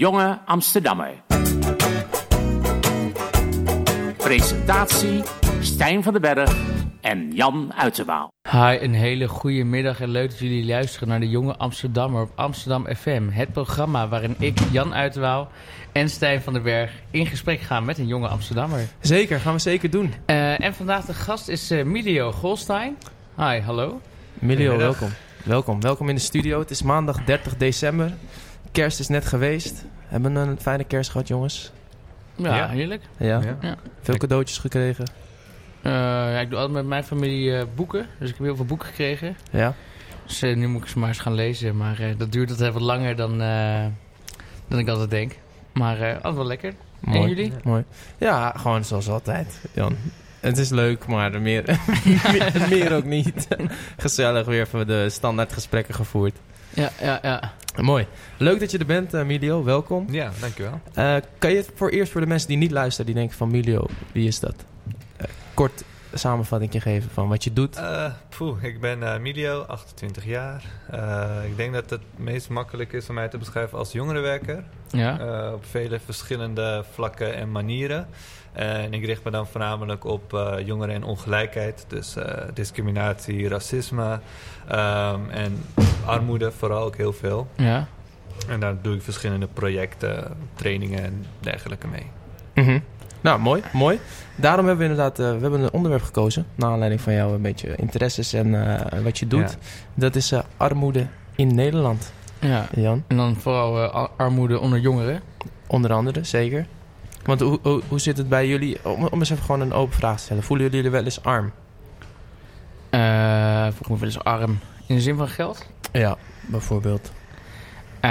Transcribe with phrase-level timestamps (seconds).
[0.00, 1.22] jonge Amsterdammer.
[4.16, 5.22] Presentatie
[5.60, 6.56] Stijn van den Berg
[7.00, 8.32] en Jan Uiterwaal.
[8.50, 12.30] Hi, een hele goede middag en leuk dat jullie luisteren naar de Jonge Amsterdammer op
[12.34, 13.28] Amsterdam FM.
[13.30, 15.48] Het programma waarin ik, Jan Uiterwaal
[15.92, 18.80] en Stijn van den Berg in gesprek gaan met een jonge Amsterdammer.
[19.00, 20.14] Zeker, gaan we zeker doen.
[20.26, 22.96] Uh, en vandaag de gast is uh, Milio Golstein.
[23.36, 24.00] Hi, hallo.
[24.34, 25.08] Milio, welkom.
[25.44, 26.58] Welkom, welkom in de studio.
[26.58, 28.12] Het is maandag 30 december.
[28.72, 29.84] Kerst is net geweest.
[30.10, 31.72] Hebben we een fijne kerst gehad, jongens?
[32.36, 32.68] Ja, ja.
[32.68, 33.02] heerlijk.
[33.16, 33.40] Ja.
[33.60, 33.76] ja.
[34.00, 35.04] Veel cadeautjes gekregen?
[35.82, 38.06] Uh, ja, ik doe altijd met mijn familie uh, boeken.
[38.18, 39.36] Dus ik heb heel veel boeken gekregen.
[39.50, 39.74] Ja.
[40.26, 41.76] Dus uh, nu moet ik ze maar eens gaan lezen.
[41.76, 43.38] Maar dat duurt altijd wat langer dan,
[44.68, 45.36] dan ik altijd denk.
[45.72, 46.74] Maar altijd wel lekker.
[47.00, 47.22] Mooi.
[47.22, 47.52] En jullie?
[47.62, 47.84] Mooi.
[48.18, 49.96] Ja, gewoon zoals altijd, Jan.
[50.40, 53.48] Het is leuk, maar meer, meer, meer ook niet.
[53.96, 56.36] Gezellig weer voor de standaard gesprekken gevoerd.
[56.74, 57.52] Ja, ja, ja.
[57.76, 58.06] Mooi.
[58.36, 59.64] Leuk dat je er bent, uh, Milio.
[59.64, 60.06] Welkom.
[60.10, 60.80] Ja, dankjewel.
[60.98, 63.50] Uh, kan je het voor eerst voor de mensen die niet luisteren, die denken van
[63.50, 64.54] Milio, wie is dat?
[65.20, 67.80] Uh, kort samenvatting geven van wat je doet.
[68.36, 70.64] poeh, ik ben Milio, 28 jaar.
[71.44, 74.64] ik denk dat het meest makkelijk is om mij te beschrijven als jongerenwerker.
[74.90, 75.52] Ja.
[75.52, 78.06] op vele verschillende vlakken en manieren.
[78.52, 81.84] En ik richt me dan voornamelijk op jongeren en ongelijkheid.
[81.88, 82.16] Dus
[82.54, 84.20] discriminatie, racisme
[84.72, 85.64] um, en
[86.04, 87.48] armoede vooral ook heel veel.
[87.56, 87.86] Ja.
[88.48, 92.06] En daar doe ik verschillende projecten, trainingen en dergelijke mee.
[92.54, 92.82] Mm -hmm.
[93.20, 94.00] Nou, mooi, mooi.
[94.36, 96.46] Daarom hebben we inderdaad uh, we hebben een onderwerp gekozen.
[96.54, 99.50] Naar aanleiding van jouw een beetje interesses en uh, wat je doet.
[99.50, 99.56] Ja.
[99.94, 102.12] Dat is uh, armoede in Nederland.
[102.38, 103.04] Ja, Jan.
[103.06, 105.20] en dan vooral armoede onder jongeren.
[105.66, 106.66] Onder andere, zeker.
[107.24, 108.84] Want hoe, hoe, hoe zit het bij jullie?
[108.84, 110.42] Om, om eens even gewoon een open vraag te stellen.
[110.42, 111.52] Voelen jullie er wel eens arm?
[112.90, 114.58] Uh, voel ik me wel eens arm.
[114.86, 115.66] In de zin van geld?
[115.92, 117.12] Ja, bijvoorbeeld.
[118.04, 118.10] Uh,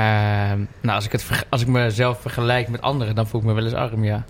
[0.82, 3.64] nou, als ik, het als ik mezelf vergelijk met anderen, dan voel ik me wel
[3.64, 4.26] eens arm, ja.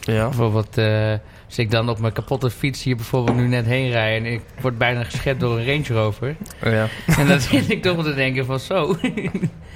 [0.00, 0.24] Ja.
[0.28, 1.12] Bijvoorbeeld, uh,
[1.46, 4.16] als ik dan op mijn kapotte fiets hier bijvoorbeeld nu net heen rij...
[4.16, 6.36] en ik word bijna geschept door een Range Rover.
[6.62, 6.88] Ja.
[7.18, 8.96] En dan zit ik toch wel te denken van zo...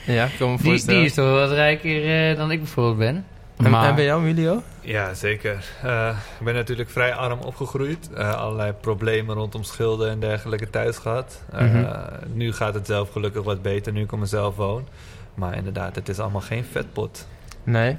[0.07, 2.99] ja, ik kan me die, die is toch wel wat rijker uh, dan ik bijvoorbeeld
[2.99, 3.25] ben.
[3.57, 4.63] En, maar, en bij jou, Emilio?
[4.81, 5.65] Ja, zeker.
[5.85, 8.11] Uh, ik ben natuurlijk vrij arm opgegroeid.
[8.15, 11.43] Uh, allerlei problemen rondom schulden en dergelijke thuis gehad.
[11.55, 11.97] Uh, mm -hmm.
[12.33, 14.89] Nu gaat het zelf gelukkig wat beter, nu ik op mezelf woon.
[15.35, 17.29] Maar inderdaad, het is allemaal geen vetpot.
[17.65, 17.97] Nee.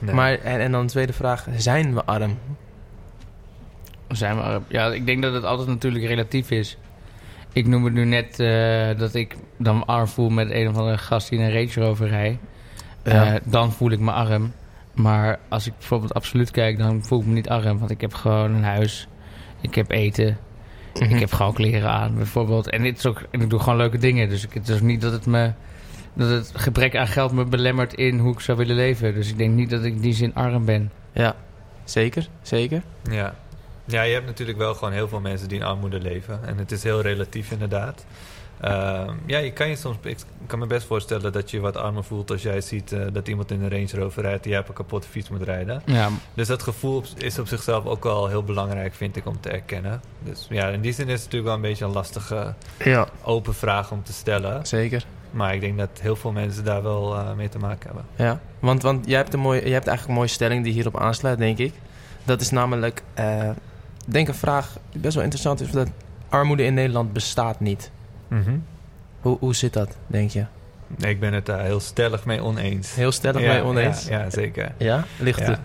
[0.00, 0.14] nee.
[0.14, 2.38] Maar, en, en dan de tweede vraag, zijn we arm?
[4.08, 4.64] Zijn we arm?
[4.68, 6.76] Ja, ik denk dat het altijd natuurlijk relatief is.
[7.52, 8.36] Ik noem het nu net
[8.98, 12.08] dat ik dan me arm voel met een of andere gast die een Range Rover
[12.08, 12.38] rijdt.
[13.04, 13.38] Ja.
[13.44, 14.52] dan voel ik me arm.
[14.94, 17.78] Maar als ik bijvoorbeeld absoluut kijk, dan voel ik me niet arm.
[17.78, 19.08] Want ik heb gewoon een huis.
[19.60, 20.26] Ik heb eten.
[20.26, 21.14] Mm -hmm.
[21.14, 22.70] Ik heb gewoon kleren aan, bijvoorbeeld.
[22.70, 24.28] En, dit is ook, en ik doe gewoon leuke dingen.
[24.28, 25.52] Dus ik, het is ook niet dat het me...
[26.14, 29.14] Dat het gebrek aan geld me belemmert in hoe ik zou willen leven.
[29.14, 30.92] Dus ik denk niet dat ik in die zin arm ben.
[31.12, 31.36] Ja,
[31.84, 32.28] zeker.
[32.42, 32.82] Zeker.
[33.10, 33.34] Ja.
[33.84, 36.40] Ja, je hebt natuurlijk wel gewoon heel veel mensen die in armoede leven.
[36.46, 38.04] En het is heel relatief inderdaad.
[38.64, 39.96] Uh, ja, je kan je soms.
[40.02, 43.28] Ik kan me best voorstellen dat je wat armer voelt als jij ziet uh, dat
[43.28, 45.82] iemand in een Range Rover rijdt die jij op een kapotte fiets moet rijden.
[45.86, 46.08] Ja.
[46.34, 50.00] Dus dat gevoel is op zichzelf ook wel heel belangrijk, vind ik, om te erkennen.
[50.18, 53.08] Dus ja, in die zin is het natuurlijk wel een beetje een lastige ja.
[53.22, 54.66] open vraag om te stellen.
[54.66, 55.04] Zeker.
[55.30, 58.04] Maar ik denk dat heel veel mensen daar wel uh, mee te maken hebben.
[58.16, 61.00] Ja, want, want jij, hebt een mooie, jij hebt eigenlijk een mooie stelling die hierop
[61.00, 61.74] aansluit, denk ik.
[62.24, 63.50] Dat is namelijk, uh,
[64.06, 65.88] denk een vraag die best wel interessant is, dat
[66.28, 67.90] armoede in Nederland bestaat niet.
[68.32, 68.64] Mm -hmm.
[69.20, 70.44] hoe, hoe zit dat, denk je?
[70.86, 72.94] Nee, ik ben het daar heel stellig mee oneens.
[72.94, 74.08] Heel stellig ja, mee oneens?
[74.08, 74.72] Ja, ja zeker.
[74.76, 75.04] Ja?
[75.18, 75.44] Ligt ja.
[75.44, 75.58] het?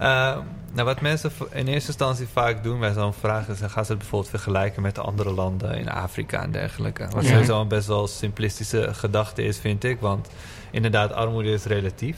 [0.00, 0.42] Uh,
[0.72, 3.58] nou, wat mensen in eerste instantie vaak doen bij zo'n vraag is...
[3.58, 7.08] dan gaan ze het bijvoorbeeld vergelijken met de andere landen in Afrika en dergelijke.
[7.10, 7.30] Wat Ja.
[7.30, 10.00] sowieso een best wel simplistische gedachte is, vind ik.
[10.00, 10.28] Want
[10.70, 12.16] inderdaad, armoede is relatief.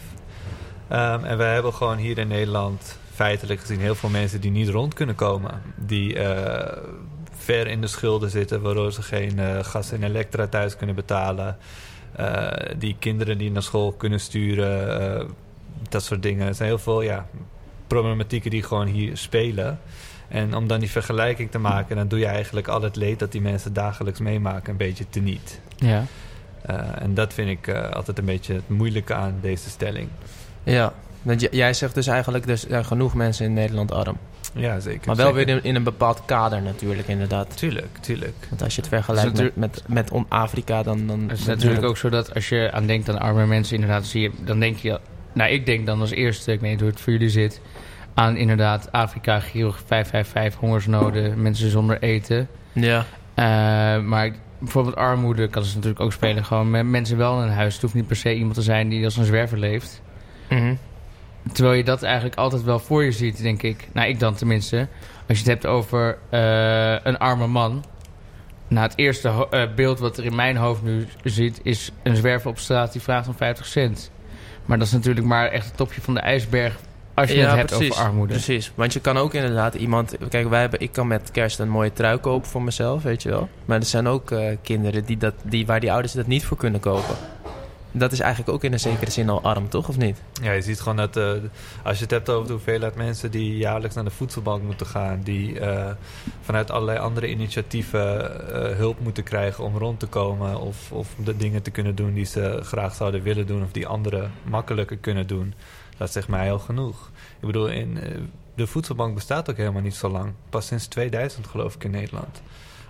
[0.92, 4.68] Um, en we hebben gewoon hier in Nederland feitelijk gezien heel veel mensen die niet
[4.68, 5.62] rond kunnen komen.
[5.76, 6.66] Die uh,
[7.48, 11.56] ver in de schulden zitten, waardoor ze geen uh, gas en elektra thuis kunnen betalen.
[12.20, 12.46] Uh,
[12.78, 15.28] die kinderen die naar school kunnen sturen, uh,
[15.88, 16.46] dat soort dingen.
[16.46, 17.26] Er zijn heel veel ja,
[17.86, 19.78] problematieken die gewoon hier spelen.
[20.28, 23.32] En om dan die vergelijking te maken, dan doe je eigenlijk al het leed dat
[23.32, 25.60] die mensen dagelijks meemaken een beetje teniet.
[25.76, 26.04] Ja.
[26.98, 30.08] En dat vind ik altijd een beetje het moeilijke aan deze stelling.
[30.62, 34.16] Ja, want jij zegt dus eigenlijk, dus er zijn genoeg mensen in Nederland arm.
[34.54, 35.06] Ja, zeker.
[35.06, 35.46] Maar wel zeker.
[35.46, 37.56] weer in, in een bepaald kader natuurlijk, inderdaad.
[37.56, 38.34] Tuurlijk, tuurlijk.
[38.48, 41.06] Want als je het vergelijkt Dus met, met, met Afrika, dan...
[41.06, 44.06] dan Het is natuurlijk ook zo dat als je aan denkt aan arme mensen, inderdaad,
[44.06, 45.00] zie je, dan denk je,
[45.32, 47.60] nou, ik denk dan als eerste, ik weet niet hoe het voor jullie zit,
[48.14, 52.48] aan inderdaad Afrika, Giro 555, hongersnoden, mensen zonder eten.
[52.72, 53.06] Ja,
[53.38, 53.44] Uh,
[54.00, 56.44] maar bijvoorbeeld armoede kan ze natuurlijk ook spelen.
[56.44, 57.72] Gewoon met mensen wel in een huis.
[57.72, 60.02] Het hoeft niet per se iemand te zijn die als een zwerver leeft.
[60.48, 60.74] Mhm.
[61.52, 63.88] Terwijl je dat eigenlijk altijd wel voor je ziet, denk ik.
[63.92, 64.88] Nou, ik dan tenminste.
[65.28, 67.84] Als je het hebt over eh, een arme man.
[68.68, 71.60] Nou, het eerste eh, beeld wat er in mijn hoofd nu ziet...
[71.62, 74.10] is een zwerver op straat die vraagt om 50 cent.
[74.64, 76.76] Maar dat is natuurlijk maar echt het topje van de ijsberg...
[77.14, 77.90] als je Ja, het hebt precies.
[77.90, 78.32] over armoede.
[78.32, 80.16] Precies, want je kan ook inderdaad iemand...
[80.28, 83.28] Kijk, wij hebben, ik kan met kerst een mooie trui kopen voor mezelf, weet je
[83.28, 83.48] wel.
[83.64, 86.56] Maar er zijn ook eh, kinderen die dat, die, waar die ouders dat niet voor
[86.56, 87.14] kunnen kopen.
[87.92, 89.88] Dat is eigenlijk ook in een zekere zin al arm, toch?
[89.88, 90.22] Of niet?
[90.42, 91.32] Ja, je ziet gewoon dat eh,
[91.82, 95.20] als je het hebt over de hoeveelheid mensen die jaarlijks naar de voedselbank moeten gaan,
[95.22, 95.90] die eh,
[96.40, 101.36] vanuit allerlei andere initiatieven eh, hulp moeten krijgen om rond te komen of, of de
[101.36, 105.26] dingen te kunnen doen die ze graag zouden willen doen of die anderen makkelijker kunnen
[105.26, 105.54] doen,
[105.96, 107.10] dat zegt mij heel genoeg.
[107.40, 107.98] Ik bedoel, in,
[108.54, 110.32] de voedselbank bestaat ook helemaal niet zo lang.
[110.50, 112.42] Pas sinds 2000 geloof ik in Nederland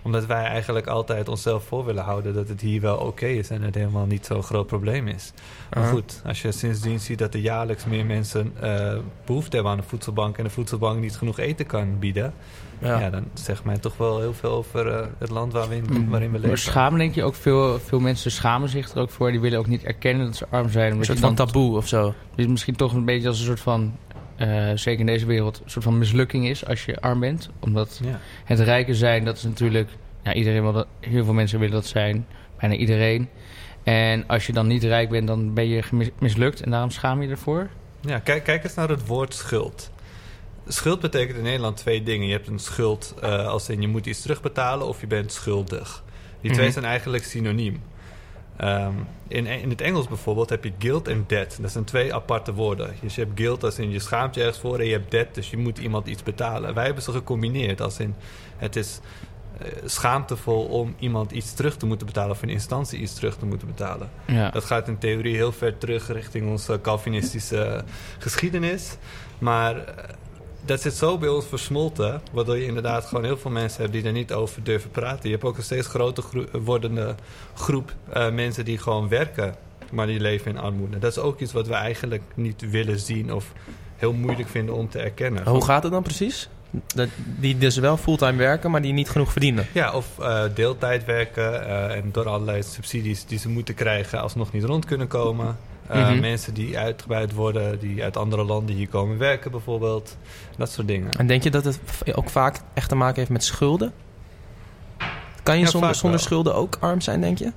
[0.02, 3.62] omdat wij eigenlijk altijd onszelf voor willen houden dat het hier wel oké is en
[3.62, 5.32] het helemaal niet zo'n groot probleem is.
[5.70, 5.92] Maar Aha.
[5.92, 8.96] goed, als je sindsdien ziet dat er jaarlijks meer mensen eh,
[9.26, 12.34] behoefte hebben aan een voedselbank en de voedselbank niet genoeg eten kan bieden,
[12.80, 12.98] ja.
[13.00, 13.10] Ja.
[13.10, 16.08] dan zegt mij toch wel heel veel over eh, het land waar we in, Mm.
[16.08, 16.58] waarin we Maar leven.
[16.58, 19.30] schamen denk je ook veel, veel mensen schamen zich er ook voor.
[19.30, 20.92] Die willen ook niet erkennen dat ze arm zijn.
[20.98, 22.14] Een soort van dan taboe of zo.
[22.34, 23.96] Is misschien toch een beetje als een soort van,
[24.38, 27.50] eh, zeker in deze wereld, een soort van mislukking is als je arm bent.
[27.60, 28.20] Omdat Ja.
[28.44, 29.88] het rijken zijn, dat is natuurlijk,
[30.22, 32.26] ja, iedereen wil dat, heel veel mensen willen dat zijn,
[32.60, 33.28] bijna iedereen.
[33.82, 35.82] En als je dan niet rijk bent, dan ben je
[36.18, 37.68] mislukt en daarom schaam je ervoor.
[38.00, 39.90] Ja, kijk, kijk eens naar het woord schuld.
[40.66, 42.26] Schuld betekent in Nederland twee dingen.
[42.26, 46.04] Je hebt een schuld eh, als in je moet iets terugbetalen of je bent schuldig.
[46.40, 46.72] Die twee Mhm.
[46.72, 47.80] zijn eigenlijk synoniem.
[48.58, 48.92] Ehm,
[49.28, 51.58] in, in het Engels bijvoorbeeld heb je guilt en debt.
[51.60, 52.94] Dat zijn twee aparte woorden.
[53.00, 55.34] Dus je hebt guilt als in je schaamt je ergens voor en je hebt debt,
[55.34, 56.74] dus je moet iemand iets betalen.
[56.74, 58.14] Wij hebben ze gecombineerd als in
[58.56, 59.00] het is
[59.58, 63.46] eh, schaamtevol om iemand iets terug te moeten betalen of een instantie iets terug te
[63.46, 64.10] moeten betalen.
[64.24, 64.50] Ja.
[64.50, 67.84] Dat gaat in theorie heel ver terug richting onze Calvinistische
[68.18, 68.96] geschiedenis.
[69.38, 70.04] Maar eh,
[70.68, 74.04] dat zit zo bij ons versmolten, waardoor je inderdaad gewoon heel veel mensen hebt die
[74.04, 75.20] er niet over durven praten.
[75.22, 77.14] Je hebt ook een steeds groter gro- wordende
[77.54, 79.54] groep eh, mensen die gewoon werken,
[79.92, 80.98] maar die leven in armoede.
[80.98, 83.52] Dat is ook iets wat we eigenlijk niet willen zien of
[83.96, 85.48] heel moeilijk vinden om te erkennen.
[85.48, 86.48] Hoe gaat het dan precies?
[86.94, 89.66] Dat, die dus wel fulltime werken, maar die niet genoeg verdienen.
[89.72, 94.52] Ja, of eh, deeltijd werken eh, en door allerlei subsidies die ze moeten krijgen alsnog
[94.52, 95.56] niet rond kunnen komen.
[95.92, 96.20] Mhm.
[96.20, 100.16] Mensen die uitgebuit worden, die uit andere landen hier komen werken bijvoorbeeld.
[100.56, 101.12] Dat soort dingen.
[101.12, 101.80] En denk je dat het
[102.14, 103.92] ook vaak echt te maken heeft met schulden?
[105.42, 107.52] Kan je Ja, zonder, zonder schulden ook arm zijn, denk je?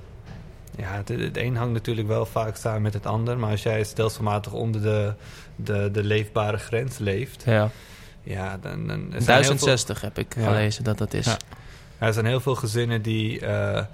[0.76, 3.38] Ja, het, het een hangt natuurlijk wel vaak samen met het ander.
[3.38, 5.12] Maar als jij stelselmatig onder de,
[5.56, 7.42] de, de leefbare grens leeft...
[7.46, 7.70] Ja.
[8.22, 8.86] Ja, dan...
[8.86, 10.42] dan er zijn heel veel- 1060 heb ik Ja.
[10.44, 11.24] gelezen dat dat is.
[11.26, 11.36] Ja.
[12.00, 13.84] Ja, er zijn heel veel gezinnen die eh,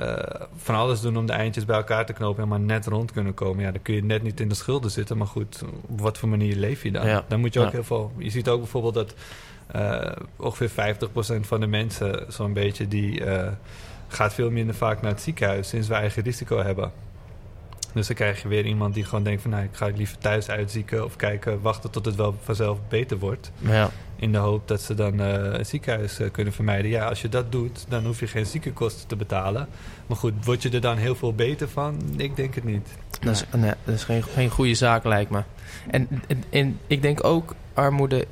[0.00, 3.12] eh, van alles doen om de eindjes bij elkaar te knopen en maar net rond
[3.12, 3.64] kunnen komen.
[3.64, 6.28] Ja, dan kun je net niet in de schulden zitten, maar goed, op wat voor
[6.28, 7.06] manier leef je dan?
[7.06, 7.24] Ja.
[7.28, 7.72] Dan moet je ook Ja.
[7.72, 8.12] heel veel.
[8.18, 9.14] Je ziet ook bijvoorbeeld dat
[9.68, 13.52] eh, ongeveer 50% van de mensen, zo'n beetje, die eh,
[14.08, 16.92] gaat veel minder vaak naar het ziekenhuis sinds we eigen risico hebben.
[17.94, 20.48] Dus dan krijg je weer iemand die gewoon denkt van nou, ik ga liever thuis
[20.50, 23.50] uitzieken of kijken, wachten tot het wel vanzelf beter wordt.
[23.58, 23.90] Ja.
[24.20, 26.90] In de hoop dat ze dan eh een ziekenhuis eh, kunnen vermijden.
[26.90, 29.68] Ja, als je dat doet, dan hoef je geen ziekenkosten te betalen.
[30.06, 32.00] Maar goed, word je er dan heel veel beter van?
[32.16, 32.88] Ik denk het niet.
[33.20, 35.42] Dat is, nee, dat is geen, geen goede zaak, lijkt me.
[35.90, 38.26] En, en, en ik denk ook, armoede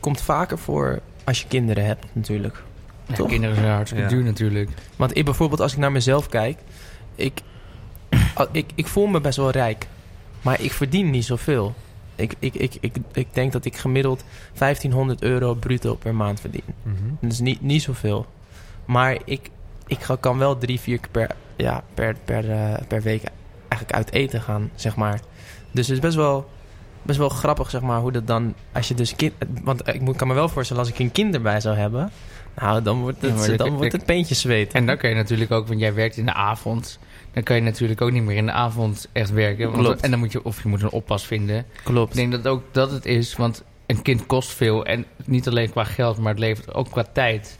[0.00, 2.62] komt vaker voor als je kinderen hebt, natuurlijk.
[3.06, 3.28] Ja, Toch?
[3.28, 4.10] kinderen zijn hartstikke Ja.
[4.10, 4.70] duur natuurlijk.
[4.96, 6.58] Want ik, bijvoorbeeld, als ik naar mezelf kijk...
[7.14, 7.42] Ik,
[8.74, 9.86] ik voel me best wel rijk.
[10.42, 11.74] Maar ik verdien niet zoveel.
[12.18, 14.24] Ik, ik, ik, ik, ik denk dat ik gemiddeld
[14.58, 16.62] 1500 euro bruto per maand verdien.
[17.20, 18.26] Dat is niet, niet zoveel.
[18.84, 19.50] Maar ik,
[19.86, 23.22] ik kan wel drie, vier keer per, ja, per, per, eh, per week
[23.68, 25.20] eigenlijk uit eten gaan, zeg maar.
[25.70, 26.48] Dus het is best wel,
[27.02, 28.54] best wel grappig, zeg maar, hoe dat dan...
[28.72, 29.32] Als je dus kind...
[29.62, 32.10] Want ik moet- kan me wel voorstellen, als ik een kind erbij zou hebben...
[32.60, 34.72] Nou, dan wordt het, dan wordt het peentje zweet.
[34.72, 36.98] En dan kan je natuurlijk ook, want jij werkt in de avond.
[37.32, 39.70] Dan kan je natuurlijk ook niet meer in de avond echt werken.
[39.70, 40.00] Want, Klopt.
[40.00, 41.64] En dan moet je, of je moet een oppas vinden.
[41.82, 42.10] Klopt.
[42.10, 44.84] Ik denk dat ook dat het is, want een kind kost veel.
[44.86, 47.58] En niet alleen qua geld, maar het levert ook qua tijd.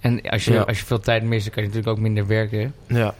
[0.00, 0.60] En als je, Ja.
[0.60, 2.74] als je veel tijd mist, dan kan je natuurlijk ook minder werken.
[2.86, 3.14] Ja.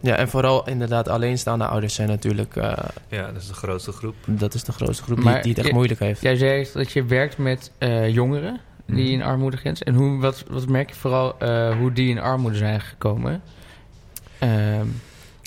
[0.00, 2.56] ja, en vooral inderdaad alleenstaande ouders zijn natuurlijk...
[2.56, 2.72] eh,
[3.08, 4.14] Ja, dat is de grootste groep.
[4.26, 6.22] dat is de grootste groep die, Maar die het echt je- moeilijk heeft.
[6.22, 9.12] Jij zei dat je werkt met eh, jongeren die Mhm.
[9.12, 9.82] in armoede grens.
[9.82, 13.42] En hoe, wat, wat merk je vooral eh, hoe die in armoede zijn gekomen?
[14.38, 14.86] Ehm,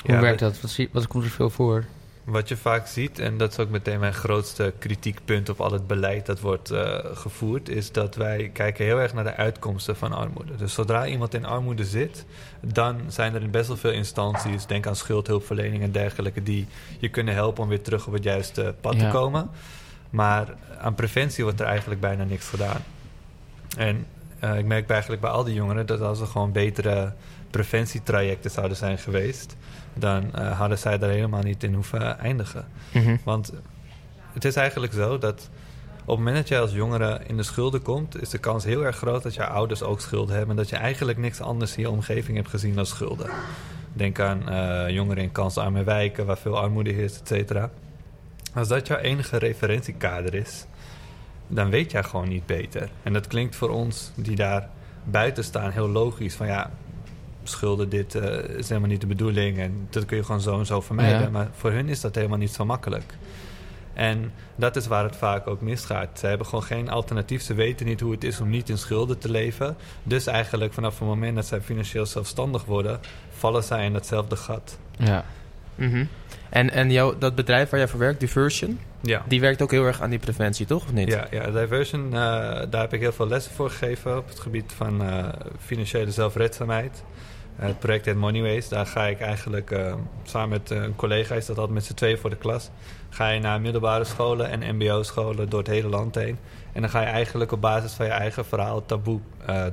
[0.06, 0.62] hoe Ja, werkt dat?
[0.62, 1.86] Wat, wat komt er veel voor?
[2.24, 5.88] Wat je vaak ziet, en dat is ook meteen mijn grootste kritiekpunt op al het
[5.88, 10.14] beleid dat wordt eh, gevoerd, is dat wij kijken heel erg naar de uitkomsten van
[10.14, 10.56] armoede.
[10.56, 12.26] Dus zodra iemand in armoede zit,
[12.60, 16.68] dan zijn er best wel veel instanties, denk aan schuldhulpverlening en dergelijke, die
[17.00, 19.50] je kunnen helpen om weer terug op het juiste pad te komen.
[20.10, 22.84] Maar aan preventie wordt er eigenlijk bijna niks gedaan.
[23.78, 24.06] En
[24.40, 27.14] eh, ik merk eigenlijk bij al die jongeren dat als er gewoon betere
[27.52, 29.56] preventietrajecten zouden zijn geweest,
[29.96, 32.66] dan eh, hadden zij daar helemaal niet in hoeven eindigen.
[32.94, 33.16] Mhm.
[33.24, 33.54] Want
[34.34, 35.50] het is eigenlijk zo dat
[36.02, 38.86] op het moment dat jij als jongere in de schulden komt, is de kans heel
[38.86, 41.82] erg groot dat je ouders ook schulden hebben en dat je eigenlijk niks anders in
[41.82, 43.30] je omgeving hebt gezien dan schulden.
[43.94, 47.72] Denk aan eh, jongeren in kansarme wijken waar veel armoede heerst, et cetera.
[48.54, 50.66] Als dat jouw enige referentiekader is,
[51.48, 52.90] dan weet jij gewoon niet beter.
[53.04, 54.70] En dat klinkt voor ons die daar
[55.04, 56.36] buiten staan heel logisch.
[56.36, 56.72] Van ja,
[57.48, 59.58] schulden, dit eh, is helemaal niet de bedoeling.
[59.58, 61.22] En dat kun je gewoon zo en zo vermijden.
[61.22, 61.30] Ja.
[61.30, 63.14] Maar voor hun is dat helemaal niet zo makkelijk.
[63.94, 66.20] En dat is waar het vaak ook misgaat.
[66.20, 67.42] Ze hebben gewoon geen alternatief.
[67.42, 69.76] Ze weten niet hoe het is om niet in schulden te leven.
[70.04, 73.00] Dus eigenlijk vanaf het moment dat zij financieel zelfstandig worden,
[73.30, 74.78] vallen zij in datzelfde gat.
[74.98, 75.26] Ja.
[75.76, 76.06] Mhm.
[76.50, 79.24] En, en jouw, dat bedrijf waar jij voor werkt, Diversion, Ja.
[79.28, 80.84] die werkt ook heel erg aan die preventie, toch?
[80.84, 81.08] Of niet?
[81.08, 82.12] Ja, ja Diversion, eh,
[82.70, 85.28] daar heb ik heel veel lessen voor gegeven op het gebied van eh,
[85.60, 87.04] financiële zelfredzaamheid.
[87.60, 88.70] Eh, het project heet Moneyways.
[88.70, 89.76] Daar ga ik eigenlijk
[90.24, 92.70] samen met een collega, is dat altijd met z'n tweeën voor de klas,
[93.10, 96.38] ga je naar middelbare scholen en mbo-scholen door het hele land heen.
[96.74, 99.20] En dan ga je eigenlijk op basis van je eigen verhaal taboe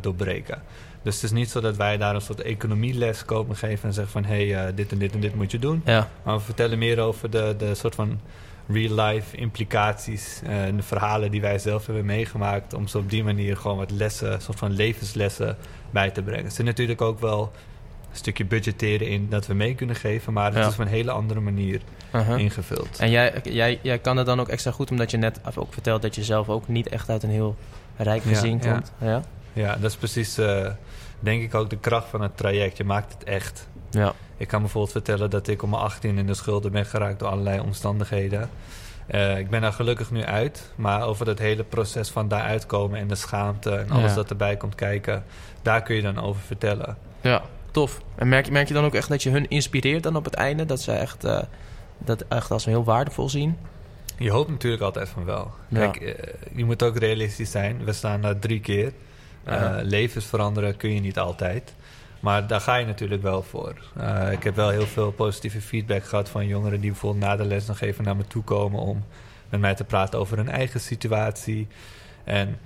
[0.00, 0.62] doorbreken.
[1.02, 4.12] Dus het is niet zo dat wij daar een soort economieles komen geven en zeggen
[4.12, 5.82] van hé, hey, dit en dit en dit moet je doen.
[5.84, 6.08] Ja.
[6.22, 8.20] Maar we vertellen meer over de, de soort van
[8.68, 12.74] real-life implicaties eh, en de verhalen die wij zelf hebben meegemaakt.
[12.74, 15.56] Om zo op die manier gewoon wat lessen, soort van levenslessen
[15.90, 16.44] bij te brengen.
[16.44, 17.52] Er zit natuurlijk ook wel
[18.10, 20.32] een stukje budgetteren in dat we mee kunnen geven.
[20.32, 20.66] Maar het Ja.
[20.66, 21.80] is op een hele andere manier
[22.14, 22.38] Uh-huh.
[22.38, 22.98] ingevuld.
[22.98, 26.02] En jij, jij, jij kan het dan ook extra goed, omdat je net ook vertelt
[26.02, 27.56] dat je zelf ook niet echt uit een heel
[27.96, 28.72] rijk Ja, gezin ja.
[28.72, 28.92] komt.
[29.00, 29.22] Ja.
[29.52, 30.66] Ja, dat is precies, eh,
[31.20, 32.76] denk ik, ook de kracht van het traject.
[32.76, 33.68] Je maakt het echt.
[33.92, 34.12] Ja.
[34.36, 37.28] Ik kan bijvoorbeeld vertellen dat ik om mijn 18 in de schulden ben geraakt door
[37.28, 38.50] allerlei omstandigheden.
[39.06, 42.98] Eh, ik ben daar gelukkig nu uit, maar over dat hele proces van daaruit komen
[42.98, 44.16] en de schaamte en alles Ja.
[44.16, 45.24] dat erbij komt kijken,
[45.62, 46.96] daar kun je dan over vertellen.
[47.20, 48.00] Ja, tof.
[48.14, 50.34] En merk, je- merk je dan ook echt dat je hun inspireert dan op het
[50.34, 50.64] einde?
[50.64, 51.42] Dat ze echt, eh,
[51.98, 53.56] dat echt als heel waardevol zien?
[54.18, 55.50] Je hoopt natuurlijk altijd van wel.
[55.68, 55.78] Ja.
[55.88, 57.84] Kijk, eh, je moet ook realistisch zijn.
[57.84, 58.92] We staan daar drie keer.
[59.82, 61.74] Levens veranderen kun je niet altijd.
[62.22, 63.74] Maar daar ga je natuurlijk wel voor.
[63.96, 67.44] Eh, ik heb wel heel veel positieve feedback gehad van jongeren die bijvoorbeeld na de
[67.44, 69.04] les nog even naar me toe komen om
[69.48, 71.68] met mij te praten over hun eigen situatie.
[72.24, 72.58] En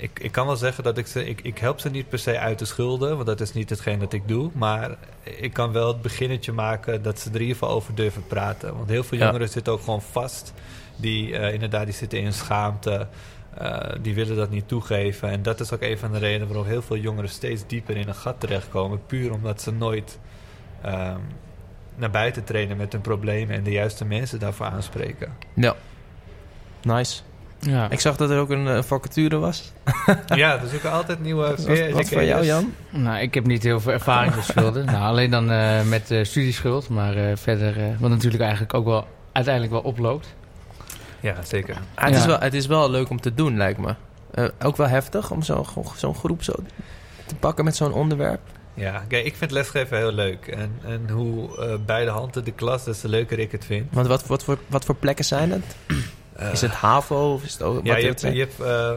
[0.00, 1.26] ik, ik kan wel zeggen dat ik ze.
[1.28, 3.98] Ik, ik help ze niet per se uit de schulden, want dat is niet hetgeen
[3.98, 4.50] dat ik doe.
[4.54, 8.26] Maar ik kan wel het beginnetje maken dat ze er in ieder geval over durven
[8.26, 8.76] praten.
[8.76, 9.24] Want heel veel Ja.
[9.24, 10.52] jongeren zitten ook gewoon vast.
[10.96, 13.06] Die eh, inderdaad die zitten in schaamte.
[13.54, 15.28] Eh, die willen dat niet toegeven.
[15.30, 18.08] En dat is ook een van de redenen waarom heel veel jongeren steeds dieper in
[18.08, 19.06] een gat terechtkomen.
[19.06, 20.18] Puur omdat ze nooit
[20.82, 21.20] ehm,
[21.96, 25.32] naar buiten trainen met hun problemen en de juiste mensen daarvoor aanspreken.
[25.54, 25.74] Ja.
[26.82, 27.20] Nice.
[27.60, 27.90] Ja.
[27.90, 29.72] Ik zag dat er ook een eh, vacature was.
[30.34, 32.72] ja, we zoeken altijd nieuwe Wat, wat voor jou, Jan?
[32.90, 34.84] Nou, ik heb niet heel veel ervaring met schulden.
[34.92, 36.88] nou, alleen dan eh, met eh, studieschuld.
[36.88, 40.34] Maar eh, verder, eh, wat natuurlijk eigenlijk ook wel uiteindelijk wel oploopt.
[41.20, 41.76] Ja, zeker.
[41.94, 43.94] Ah, het, is wel, het is wel leuk om te doen, lijkt me.
[44.30, 46.52] Eh, ook wel heftig om zo- zo'n groep zo
[47.26, 48.40] te pakken met zo'n onderwerp.
[48.74, 50.46] Ja, kijk, ik vind lesgeven heel leuk.
[50.46, 53.86] En, en hoe eh, bij de handen de klas, des te leuker ik het vind.
[53.92, 55.76] Want wat, wat, voor, wat voor plekken zijn het?
[56.38, 57.62] Eh, Is het HAVO of is het...
[57.62, 58.90] ook- Ja, je hebt, je hebt, eh,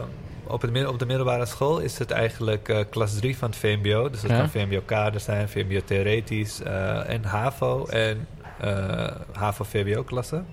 [0.46, 3.58] op, het, mid- op de middelbare school is het eigenlijk eh, klas 3 van het
[3.58, 4.10] VMBO.
[4.10, 4.36] Dus dat Ja.
[4.38, 6.60] kan VMBO-kader zijn, VMBO-theoretisch
[7.06, 8.26] en HAVO en
[8.60, 10.46] eh, HAVO-VWO-klassen.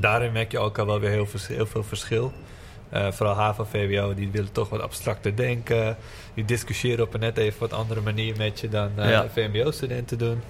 [0.00, 2.32] Daarin merk je ook al wel weer heel, vers- heel veel verschil.
[3.10, 5.96] Vooral HAVO-VWO, die willen toch wat abstracter denken.
[6.34, 9.26] Die discussiëren op een net even wat andere manier met je dan Ja.
[9.32, 10.40] VMBO-studenten doen.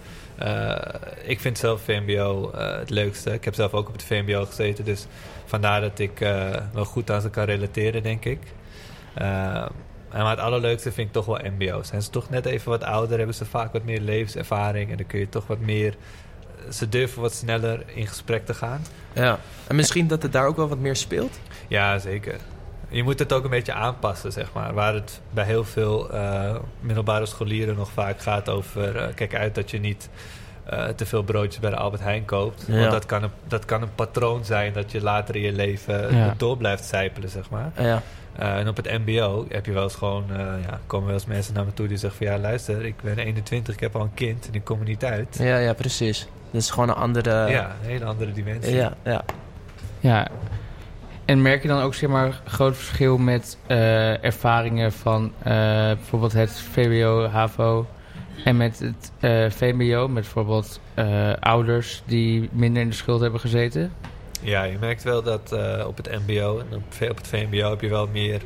[0.43, 0.77] Eh,
[1.23, 3.33] ik vind zelf VMBO eh, het leukste.
[3.33, 5.07] Ik heb zelf ook op het VMBO gezeten, dus
[5.45, 8.39] vandaar dat ik eh, wel goed aan ze kan relateren, denk ik.
[9.15, 9.73] En
[10.23, 11.89] maar het allerleukste vind ik toch wel MBO's.
[11.89, 15.07] Zijn ze toch net even wat ouder, hebben ze vaak wat meer levenservaring en dan
[15.07, 15.95] kun je toch wat meer.
[16.71, 18.83] Ze durven wat sneller in gesprek te gaan.
[19.13, 19.39] Ja.
[19.67, 21.39] En misschien dat het daar ook wel wat meer speelt?
[21.69, 22.37] Ja, zeker.
[22.93, 24.75] Je moet het ook een beetje aanpassen, zeg maar.
[24.75, 28.97] Waar het bij heel veel eh, middelbare scholieren nog vaak gaat over...
[28.97, 30.09] eh, kijk uit dat je niet
[30.65, 32.65] eh, te veel broodjes bij de Albert Heijn koopt.
[32.69, 32.79] Ja.
[32.79, 36.17] Want dat kan, een, dat kan een patroon zijn dat je later in je leven
[36.17, 36.35] Ja.
[36.37, 37.73] door blijft zijpelen, zeg maar.
[37.79, 38.03] Ja.
[38.37, 40.25] Eh, en op het mbo heb je wel eens gewoon...
[40.31, 42.35] eh, ja, komen wel eens mensen naar me toe die zeggen van...
[42.37, 45.05] Ja, luister, ik ben 21, ik heb al een kind en ik kom er niet
[45.05, 45.37] uit.
[45.39, 46.29] Ja, ja, precies.
[46.51, 47.51] Dat is gewoon een andere...
[47.51, 48.75] ja, een hele andere dimensie.
[48.75, 49.25] ja, ja.
[50.01, 50.29] Ja.
[51.25, 55.53] En merk je dan ook zeg maar groot verschil met eh, ervaringen van eh,
[55.87, 57.87] bijvoorbeeld het VWO, HAVO
[58.45, 60.81] en met het eh, VMBO, met bijvoorbeeld
[61.41, 63.93] ouders die minder in de schuld hebben gezeten?
[64.41, 65.53] Ja, je merkt wel dat
[65.87, 68.41] op het mbo en op, op het VMBO heb je wel meer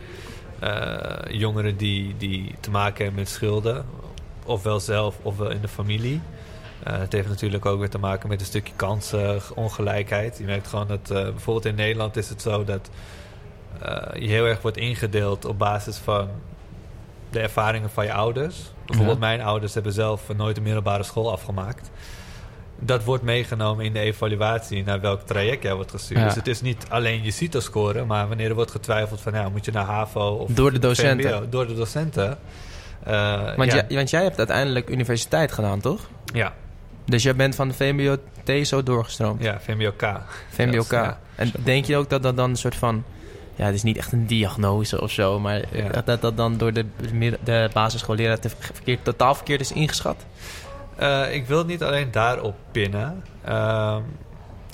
[1.31, 3.85] jongeren die, die te maken hebben met schulden.
[4.45, 6.21] Ofwel zelf, ofwel in de familie.
[6.87, 10.39] Eh, het heeft natuurlijk ook weer te maken met een stukje kansenongelijkheid.
[10.39, 12.91] Je merkt gewoon dat eh, bijvoorbeeld in Nederland is het zo dat
[13.83, 16.29] eh, je heel erg wordt ingedeeld op basis van
[17.31, 18.57] de ervaringen van je ouders.
[18.87, 19.27] Bijvoorbeeld Ja.
[19.27, 21.91] mijn ouders hebben zelf nooit een middelbare school afgemaakt.
[22.79, 26.21] Dat wordt meegenomen in de evaluatie naar welk traject jij wordt gestuurd.
[26.21, 26.27] Ja.
[26.27, 29.65] Dus het is niet alleen je CITO-score, maar wanneer er wordt getwijfeld van ja, moet
[29.65, 31.31] je naar HAVO of Door de docenten.
[31.31, 32.39] VMBO, door de docenten.
[33.57, 36.01] Want, ja, jij, want jij hebt uiteindelijk universiteit gedaan, toch?
[36.33, 36.55] ja,
[37.07, 39.43] Dus jij bent van de VMBO TSO doorgestroomd.
[39.43, 40.11] ja, VMBO-K.
[40.51, 40.91] VMBOK.
[40.91, 41.19] Ja.
[41.35, 43.05] En denk je ook dat dat dan een soort van...
[43.55, 45.89] Ja, het is niet echt een diagnose of zo, maar Ja.
[45.89, 46.85] dat- dat dat dan door de,
[47.45, 50.25] de basisschoolleraar te verkeerd, totaal verkeerd is ingeschat?
[50.97, 53.23] Eh, ik wil het niet alleen daarop pinnen.
[53.45, 54.01] Ehm,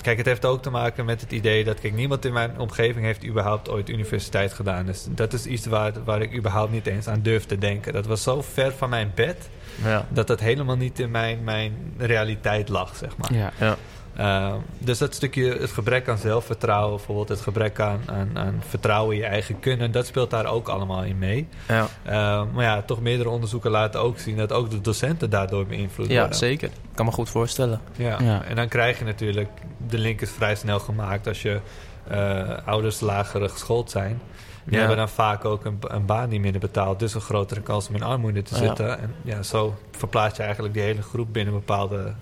[0.01, 1.79] kijk, het heeft ook te maken met het idee dat...
[1.79, 4.85] Kijk, niemand in mijn omgeving heeft überhaupt ooit universiteit gedaan.
[4.85, 7.93] Dus dat is iets waar, waar ik überhaupt niet eens aan durf te denken.
[7.93, 9.49] Dat was zo ver van mijn bed...
[9.83, 10.05] Ja.
[10.09, 13.33] dat dat helemaal niet in mijn, mijn realiteit lag, zeg maar.
[13.33, 13.51] Ja.
[13.59, 13.77] Ja.
[14.15, 16.95] Ehm, dus dat stukje, het gebrek aan zelfvertrouwen...
[16.95, 19.91] bijvoorbeeld het gebrek aan, aan, aan vertrouwen in je eigen kunnen...
[19.91, 21.47] dat speelt daar ook allemaal in mee.
[21.67, 24.37] Ja, Ehm, maar ja, toch meerdere onderzoeken laten ook zien...
[24.37, 26.37] dat ook de docenten daardoor beïnvloed ja worden.
[26.37, 26.67] zeker.
[26.67, 27.81] Ik kan me goed voorstellen.
[27.95, 28.17] Ja.
[28.21, 28.43] Ja.
[28.43, 29.49] en dan krijg je natuurlijk...
[29.87, 31.59] de link is vrij snel gemaakt als je
[32.07, 34.21] eh, ouders lagere geschoold zijn.
[34.63, 34.79] Die Ja.
[34.79, 36.99] hebben dan vaak ook een, een baan die minder betaalt.
[36.99, 38.59] Dus een grotere kans om in armoede te Ja.
[38.59, 38.99] zitten.
[38.99, 42.13] En ja, zo verplaats je eigenlijk die hele groep binnen bepaalde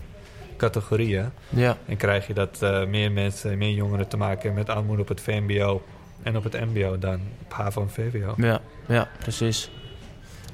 [0.57, 1.29] categorieën.
[1.49, 5.01] Ja, En krijg je dat eh, meer mensen, meer jongeren te maken hebben met armoede
[5.01, 5.81] op het VMBO
[6.23, 8.33] en op het MBO dan op HAVO en VWO.
[8.37, 9.71] ja, ja, precies.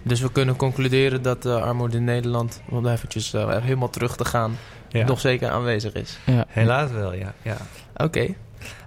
[0.03, 4.25] Dus we kunnen concluderen dat de armoede in Nederland, om eventjes eh, helemaal terug te
[4.25, 4.58] gaan,
[4.89, 5.06] Ja.
[5.06, 6.20] nog zeker aanwezig is.
[6.25, 6.46] Ja.
[6.48, 7.34] Helaas wel, ja.
[7.41, 7.57] ja.
[7.96, 8.27] Oké.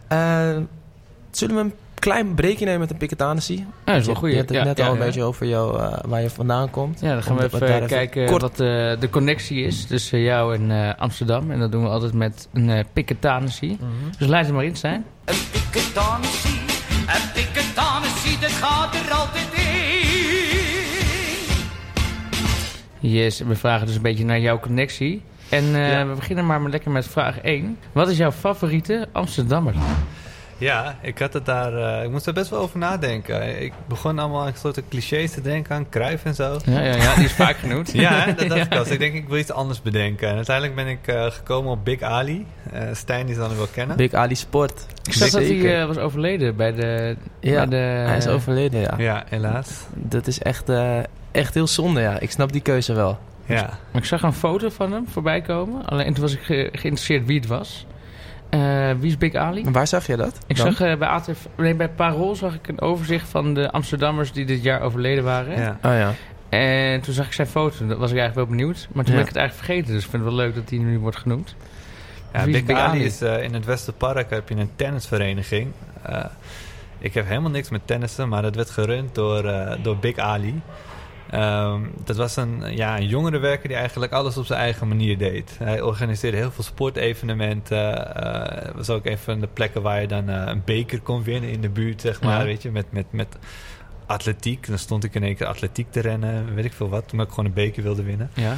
[0.09, 0.57] Eh,
[1.31, 3.59] zullen we een klein breekje nemen met een piketanissie?
[3.59, 4.31] Ja, dat is wel goed.
[4.31, 5.05] Je hebt het Ja, net ja, al een ja.
[5.05, 7.01] beetje over jou, eh, waar je vandaan komt.
[7.01, 8.57] Ja, dan gaan we even kijken kort- wat eh,
[9.01, 11.51] de connectie is tussen jou en eh, Amsterdam.
[11.51, 13.79] En dat doen we altijd met een uh, piketanissie.
[14.19, 15.05] Dus laat er maar in zijn.
[15.25, 16.61] Een piketanissie,
[17.07, 19.59] een piketanissie, dat gaat er altijd in.
[23.11, 25.23] Yes, we vragen dus een beetje naar jouw connectie.
[25.49, 26.07] En eh, Ja.
[26.07, 27.77] we beginnen maar lekker met vraag 1.
[27.93, 29.75] Wat is jouw favoriete Amsterdammer?
[30.61, 31.75] Ja, ik had het daar.
[31.99, 33.63] eh, ik moest er best wel over nadenken.
[33.63, 36.59] Ik begon allemaal aan soorten clichés te denken aan Cruijff en zo.
[36.65, 37.93] Ja, ja, ja die is vaak genoemd.
[38.01, 38.77] Ja, dat dacht ik Ja.
[38.79, 38.83] al.
[38.85, 40.29] Dus ik denk, ik wil iets anders bedenken.
[40.29, 42.47] En uiteindelijk ben ik eh, gekomen op Big Ali.
[42.73, 43.97] Eh Stijn, die zal hem wel kennen.
[43.97, 44.87] Big Ali Sport.
[45.05, 45.77] Ik zag dat Zeker.
[45.77, 47.17] hij was overleden bij de...
[47.41, 47.77] Ja, bij de
[48.09, 48.95] Hij is overleden, ja.
[48.99, 49.71] Ja, helaas.
[49.95, 50.99] Dat is echt, eh,
[51.33, 52.19] echt heel zonde, ja.
[52.19, 53.19] Ik snap die keuze wel.
[53.47, 53.63] Ja.
[53.93, 55.85] Maar ik zag een foto van hem voorbij komen.
[55.87, 57.87] Alleen toen was ik ge- geïnteresseerd wie het was.
[58.51, 59.63] Eh, wie is Big Ali?
[59.63, 60.39] En waar zag je dat?
[60.47, 60.73] Ik dan?
[60.73, 64.45] zag eh, bij, ATV, nee, bij Parool zag ik een overzicht van de Amsterdammers die
[64.45, 65.61] dit jaar overleden waren.
[65.61, 65.79] ja.
[65.83, 66.13] Oh ja.
[66.49, 67.87] En toen zag ik zijn foto.
[67.87, 68.89] Dat was ik eigenlijk wel benieuwd.
[68.93, 69.19] Maar toen Ja.
[69.21, 69.95] ben ik het eigenlijk vergeten.
[69.95, 71.55] Dus ik vind het wel leuk dat hij nu wordt genoemd.
[72.33, 73.05] Ja, Big, Big Ali Ali?
[73.05, 75.73] is eh, in het Westerpark heb je een tennisvereniging.
[76.03, 76.25] Eh,
[76.99, 80.61] ik heb helemaal niks met tennissen, maar dat werd gerund door, eh, door Big Ali.
[81.31, 85.57] Ehm, dat was een, ja, een jongerenwerker die eigenlijk alles op zijn eigen manier deed.
[85.59, 88.15] Hij organiseerde heel veel sportevenementen.
[88.15, 91.23] Eh, Het was ook een van de plekken waar je dan eh, een beker kon
[91.23, 92.39] winnen in de buurt, zeg maar.
[92.39, 92.45] Ja.
[92.45, 93.37] Weet je, met, met, met
[94.07, 94.67] atletiek.
[94.67, 97.05] Dan stond ik in één keer atletiek te rennen, weet ik veel wat.
[97.13, 98.31] Omdat ik gewoon een beker wilde winnen.
[98.35, 98.57] Ja.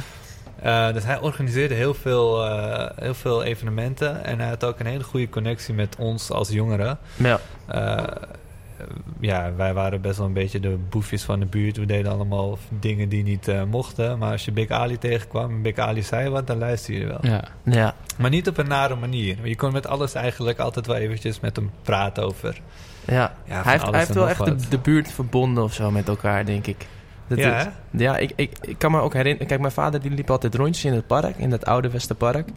[0.65, 4.23] Uh, dus hij organiseerde heel veel, uh, heel veel evenementen.
[4.23, 6.97] En hij had ook een hele goede connectie met ons als jongeren.
[7.15, 7.39] Ja.
[7.75, 8.03] Uh,
[9.19, 11.77] ja, wij waren best wel een beetje de boefjes van de buurt.
[11.77, 14.17] We deden allemaal dingen die niet uh, mochten.
[14.17, 17.19] Maar als je Big Ali tegenkwam en Big Ali zei wat, dan luister je wel.
[17.21, 17.43] Ja.
[17.63, 17.95] ja.
[18.17, 19.47] Maar niet op een nare manier.
[19.47, 22.61] Je kon met alles eigenlijk altijd wel eventjes met hem praten over.
[23.05, 26.07] Ja, Ja, hij heeft, hij heeft wel echt de, de, buurt verbonden of zo met
[26.07, 26.87] elkaar, denk ik.
[27.27, 29.47] Dat ja, is, ja ik, ik, ik kan me ook herinneren.
[29.47, 32.49] Kijk, mijn vader die liep altijd rondjes in het park, in dat oude Westerpark.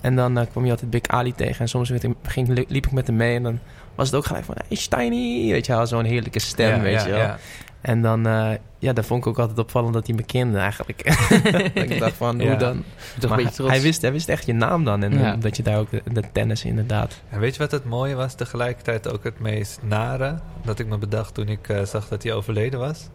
[0.00, 1.60] En dan uh, kwam je altijd Big Ali tegen.
[1.60, 3.58] En soms ik, ging, liep ik met hem mee en dan
[4.00, 4.54] was het ook gelijk van...
[4.68, 5.50] Hey, Steiny!
[5.50, 7.18] Weet je wel, zo'n heerlijke stem, ja, weet je wel.
[7.18, 7.38] Ja.
[7.80, 11.02] En dan, eh, ja, dan vond ik ook altijd opvallend dat hij me kende eigenlijk.
[11.74, 12.84] ik dacht van, hoe dan?
[13.18, 13.70] Toch Maar een beetje trots.
[13.72, 15.02] hij, wist, hij wist echt je naam dan.
[15.02, 17.20] En dat je daar ook de, de tennis inderdaad.
[17.28, 18.34] En weet je wat het mooie was?
[18.34, 20.38] Tegelijkertijd ook het meest nare.
[20.64, 23.08] Dat ik me bedacht toen ik eh, zag dat hij overleden was.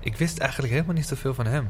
[0.00, 1.68] Ik wist eigenlijk helemaal niet zoveel van hem.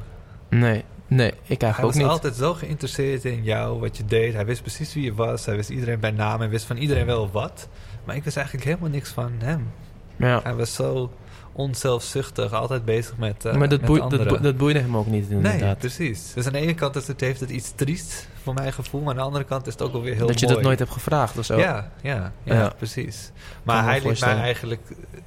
[0.50, 2.07] Nee, nee, ik Hij eigenlijk was ook niet.
[2.07, 4.35] altijd zo geïnteresseerd in jou, wat je deed.
[4.35, 5.46] Hij wist precies wie je was.
[5.46, 6.40] Hij wist iedereen bij naam.
[6.40, 7.68] Hij wist van iedereen wel wat.
[8.07, 9.71] Maar ik wist eigenlijk helemaal niks van hem.
[10.16, 10.40] Ja.
[10.42, 11.12] Hij was zo
[11.53, 12.53] onzelfzuchtig.
[12.53, 14.27] Altijd bezig met, eh maar dat, met dat, anderen.
[14.29, 15.79] boe- dat boeide hem ook niet Nee, inderdaad.
[15.79, 16.33] precies.
[16.35, 19.01] Dus aan de ene kant is het, heeft het iets triest voor mijn gevoel.
[19.01, 20.90] Maar aan de andere kant is het ook alweer heel dat je dat nooit hebt
[20.90, 21.59] gevraagd of zo.
[21.59, 22.73] Ja, ja, ja, Ja.
[22.77, 23.31] precies.
[23.62, 24.81] Maar hij liet mij eigenlijk...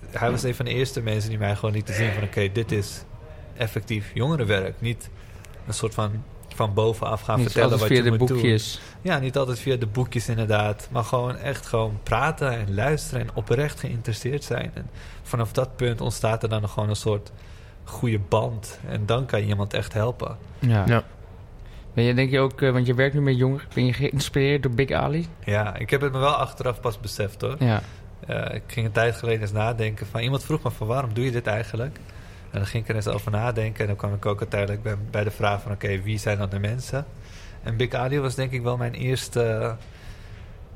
[0.10, 2.24] Hij was een van de eerste mensen die mij gewoon lieten zien van...
[2.24, 3.04] Oké, dit is
[3.58, 4.82] effectief jongerenwerk.
[4.82, 5.10] Niet
[5.68, 6.12] een soort van
[6.60, 8.74] van bovenaf gaan Niet vertellen altijd wat via je de moet boekjes.
[8.74, 9.12] doen.
[9.12, 10.88] Ja, niet altijd via de boekjes inderdaad.
[10.92, 14.72] Maar gewoon echt gewoon praten en luisteren en oprecht geïnteresseerd zijn.
[14.74, 14.90] En
[15.24, 17.32] vanaf dat punt ontstaat er dan gewoon een soort
[17.84, 18.80] goede band.
[18.88, 20.38] En dan kan je iemand echt helpen.
[20.60, 20.84] Ja.
[20.88, 21.04] Ja.
[21.94, 24.64] Ben je, denk je ook, eh, want je werkt nu met jongeren, ben je geïnspireerd
[24.64, 25.28] door Big Ali?
[25.44, 27.56] Ja, ik heb het me wel achteraf pas beseft hoor.
[27.60, 27.82] Ja.
[28.28, 30.22] Eh, ik ging een tijd geleden eens nadenken van...
[30.22, 32.00] Iemand vroeg me van waarom doe je dit eigenlijk?
[32.52, 33.82] En dan ging ik er eens over nadenken.
[33.82, 35.72] En dan kwam ik ook uiteindelijk bij, bij de vraag van...
[35.72, 37.06] Oké, wie zijn dan de mensen?
[37.64, 39.72] En Big Ali was denk ik wel mijn eerste eh,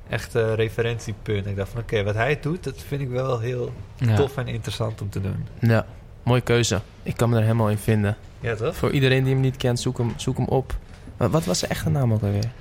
[0.09, 1.45] echte referentiepunt.
[1.45, 2.63] Ik dacht van oké, wat hij doet...
[2.63, 4.15] dat vind ik wel heel ja.
[4.15, 5.47] tof en interessant om te doen.
[5.59, 5.85] Ja,
[6.23, 6.81] mooie keuze.
[7.03, 8.17] Ik kan me er helemaal in vinden.
[8.39, 8.75] Ja, toch?
[8.75, 10.75] Voor iedereen die hem niet kent, zoek hem, zoek hem op.
[11.17, 12.51] Wat, wat was zijn echte naam ook alweer?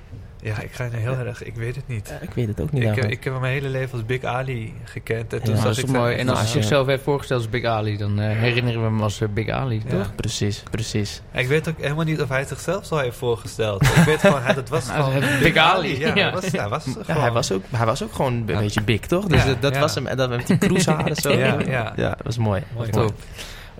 [0.44, 1.42] Ja, ik ga nu heel erg...
[1.42, 2.12] Ik weet het niet.
[2.20, 4.24] Ik weet het ook niet Ik, heb- ik heb hem mijn hele leven als Big
[4.24, 5.32] Ali gekend.
[5.32, 6.16] En toen Ja, dat is ik mooi.
[6.16, 6.52] En als hij Ja.
[6.52, 9.82] zichzelf heeft voorgesteld als Big Ali, dan eh, herinneren we hem als eh, Big Ali,
[9.88, 9.90] Ja.
[9.96, 10.14] toch?
[10.14, 11.22] Precies, precies.
[11.32, 13.82] Ik weet ook helemaal niet of hij zichzelf zo heeft voorgesteld.
[13.82, 16.22] ik weet gewoon, hij, dat was Nou, gewoon het Big Ali, Ja, ja.
[16.22, 17.22] Hij was, hij was gewoon...
[17.22, 18.58] hij, was ook, hij was ook gewoon een Ja.
[18.58, 19.24] beetje big, toch?
[19.24, 20.06] Dus Ja, dat, was hem.
[20.06, 21.32] En dat met die cruiseharen zo.
[21.32, 21.92] Ja, ja.
[21.96, 22.62] ja, dat was mooi.
[22.76, 22.90] Mooi.
[22.90, 23.12] Dat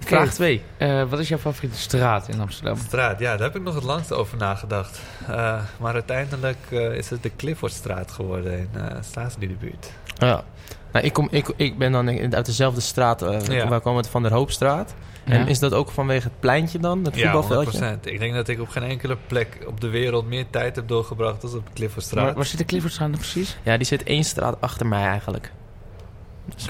[0.06, 0.62] Vraag 2.
[0.76, 2.76] Eh, wat is jouw favoriete straat in Amsterdam?
[2.76, 5.00] Straat, ja, daar heb ik nog het langst over nagedacht.
[5.28, 9.66] Eh, maar uiteindelijk eh, is het de Cliffordstraat geworden in uh.
[10.18, 10.44] Ja.
[10.92, 13.22] Nou, ik, kom, ik, ik ben dan in- uit dezelfde straat.
[13.22, 13.68] eh, Ja.
[13.68, 14.08] Waar kwam het?
[14.08, 14.94] Van der Hoopstraat.
[15.24, 15.46] En Ja.
[15.46, 17.04] is dat ook vanwege het pleintje dan?
[17.04, 17.78] Het Ja, voetbalveldje?
[17.78, 18.06] 100%.
[18.06, 21.42] Ik denk dat ik op geen enkele plek op de wereld meer tijd heb doorgebracht
[21.42, 22.24] als op de Cliffordstraat.
[22.24, 23.56] Waar, waar zit de Cliffordstraat nou precies?
[23.62, 25.52] Ja, die zit één straat achter mij eigenlijk.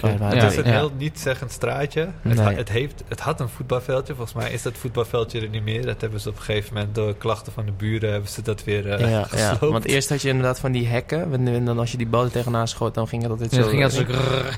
[0.03, 0.71] Ja, het is een ja.
[0.71, 2.09] heel niet-zeggend straatje.
[2.23, 4.15] Het, ha- het, heeft, het had een voetbalveldje.
[4.15, 5.87] Volgens mij is dat voetbalveldje er niet meer.
[5.87, 8.11] Dat hebben ze op een gegeven moment door klachten van de buren...
[8.13, 9.73] hebben ze dat weer eh ja, ja, gesloopt.
[9.73, 11.33] want eerst had je inderdaad van die hekken.
[11.33, 13.57] En en dan als je die bal er tegenaan schoot, dan ging het altijd Ja,
[13.57, 13.63] zo.
[13.63, 14.07] dat ging altijd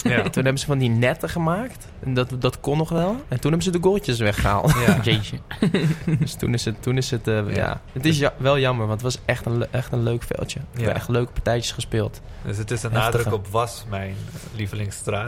[0.02, 0.08] zo...
[0.08, 0.22] Ja.
[0.34, 1.86] Toen hebben ze van die netten gemaakt.
[2.00, 3.10] En dat, dat kon nog wel.
[3.28, 4.72] En toen hebben ze de goaltjes weggehaald.
[4.86, 5.00] Ja.
[5.10, 5.38] Jeetje.
[6.18, 7.54] dus toen is het, toen is het, eh, ja.
[7.54, 7.80] Ja.
[7.92, 10.60] Het is ja, wel jammer, want het was echt een, echt een leuk veldje.
[10.60, 12.20] We hebben echt leuke partijtjes gespeeld.
[12.44, 13.16] Dus het is een Heftige.
[13.16, 14.14] nadruk op was mijn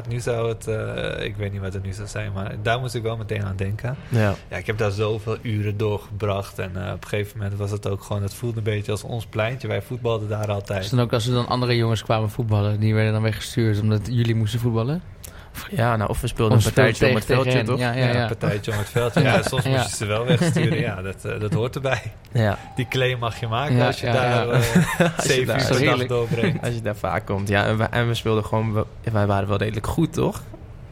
[0.09, 2.95] Nu zou het, eh, ik weet niet wat het nu zou zijn, maar daar moest
[2.95, 3.97] ik wel meteen aan denken.
[4.09, 4.35] Ja.
[4.51, 6.59] Ja, ik heb daar zoveel uren doorgebracht.
[6.59, 9.03] En eh, op een gegeven moment was het ook gewoon, het voelde een beetje als
[9.03, 9.69] ons pleintje.
[9.69, 10.91] Wij voetbalden daar Dus altijd.
[10.91, 14.35] dan ook als er dan andere jongens kwamen voetballen, die werden dan weggestuurd omdat jullie
[14.35, 15.03] moesten voetballen?
[15.71, 17.79] Ja, nou, of we speelden Of een partijtje om het veldje, tegen toch?
[17.79, 18.21] Ja, ja, Ja, ja.
[18.23, 19.21] een partijtje om het veldje.
[19.23, 19.71] Ja, soms Ja.
[19.71, 20.79] moest je ze wel wegsturen.
[20.81, 22.03] Ja, dat, eh, dat hoort erbij.
[22.33, 22.59] Ja.
[22.77, 24.61] Die claim mag je maken Ja, als je ja, daar eh,
[24.99, 26.65] je zeven daar- uur per dag doorbrengt.
[26.65, 27.49] Als je daar vaak komt.
[27.49, 28.73] Ja, en we, en we speelden gewoon...
[28.75, 30.43] we- wij waren wel redelijk goed, toch?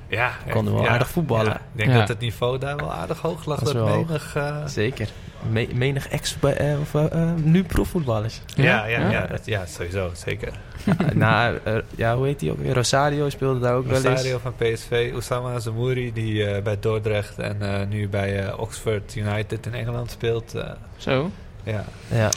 [0.09, 1.44] Ja, konden wel ja, aardig voetballen.
[1.46, 1.55] ja.
[1.55, 1.98] ik denk Ja.
[1.98, 3.59] dat het niveau daar wel aardig hoog lag.
[3.61, 4.37] Dat Dat menig...
[4.37, 5.09] eh, Zeker.
[5.50, 6.37] Me- menig ex...
[6.42, 8.40] eh, of eh, eh, nu profvoetballers.
[8.54, 9.11] ja, ja, Ja?
[9.11, 10.52] ja, dat- ja, sowieso, zeker.
[11.14, 11.59] nou,
[11.96, 12.74] ja, hoe heet die ook weer?
[12.74, 14.04] Rosario speelde daar ook wel eens.
[14.07, 19.66] Rosario van PSV, Oussama Zamouri die eh, bij Dordrecht en eh, nu bij Oxford United
[19.66, 20.54] in Engeland speelt.
[20.54, 21.30] eh, Zo.
[21.62, 21.85] ja.
[22.09, 22.28] Ja.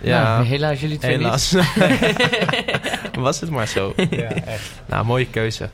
[0.00, 1.54] Ja, Nou, helaas jullie twee helaas.
[3.18, 3.92] Was het maar zo.
[4.10, 4.70] ja, echt.
[4.86, 5.68] Nou, mooie keuze.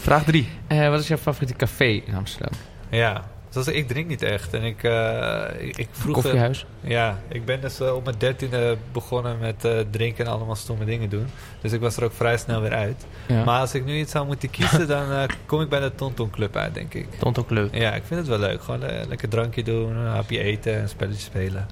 [0.00, 0.42] Vraag 3.
[0.68, 0.80] niet.
[0.80, 2.52] Eh, wat is jouw favoriete café in Amsterdam?
[2.90, 4.54] Ja, zoals ik drink niet echt.
[4.54, 6.22] En ik, eh, ik, ik vroeger...
[6.22, 6.66] Koffiehuis?
[6.80, 10.84] Ja, ik ben dus eh, op mijn dertiende begonnen met eh, drinken en allemaal stomme
[10.84, 11.26] dingen doen.
[11.60, 13.06] Dus ik was er ook vrij snel weer uit.
[13.26, 13.44] Ja.
[13.44, 16.30] Maar als ik nu iets zou moeten kiezen, dan eh, kom ik bij de Tonton
[16.30, 17.06] Club uit, denk ik.
[17.18, 17.74] Tonto Club.
[17.74, 18.62] Ja, ik vind het wel leuk.
[18.62, 21.66] Gewoon eh, lekker drankje doen, een hapje eten en spelletjes spelen.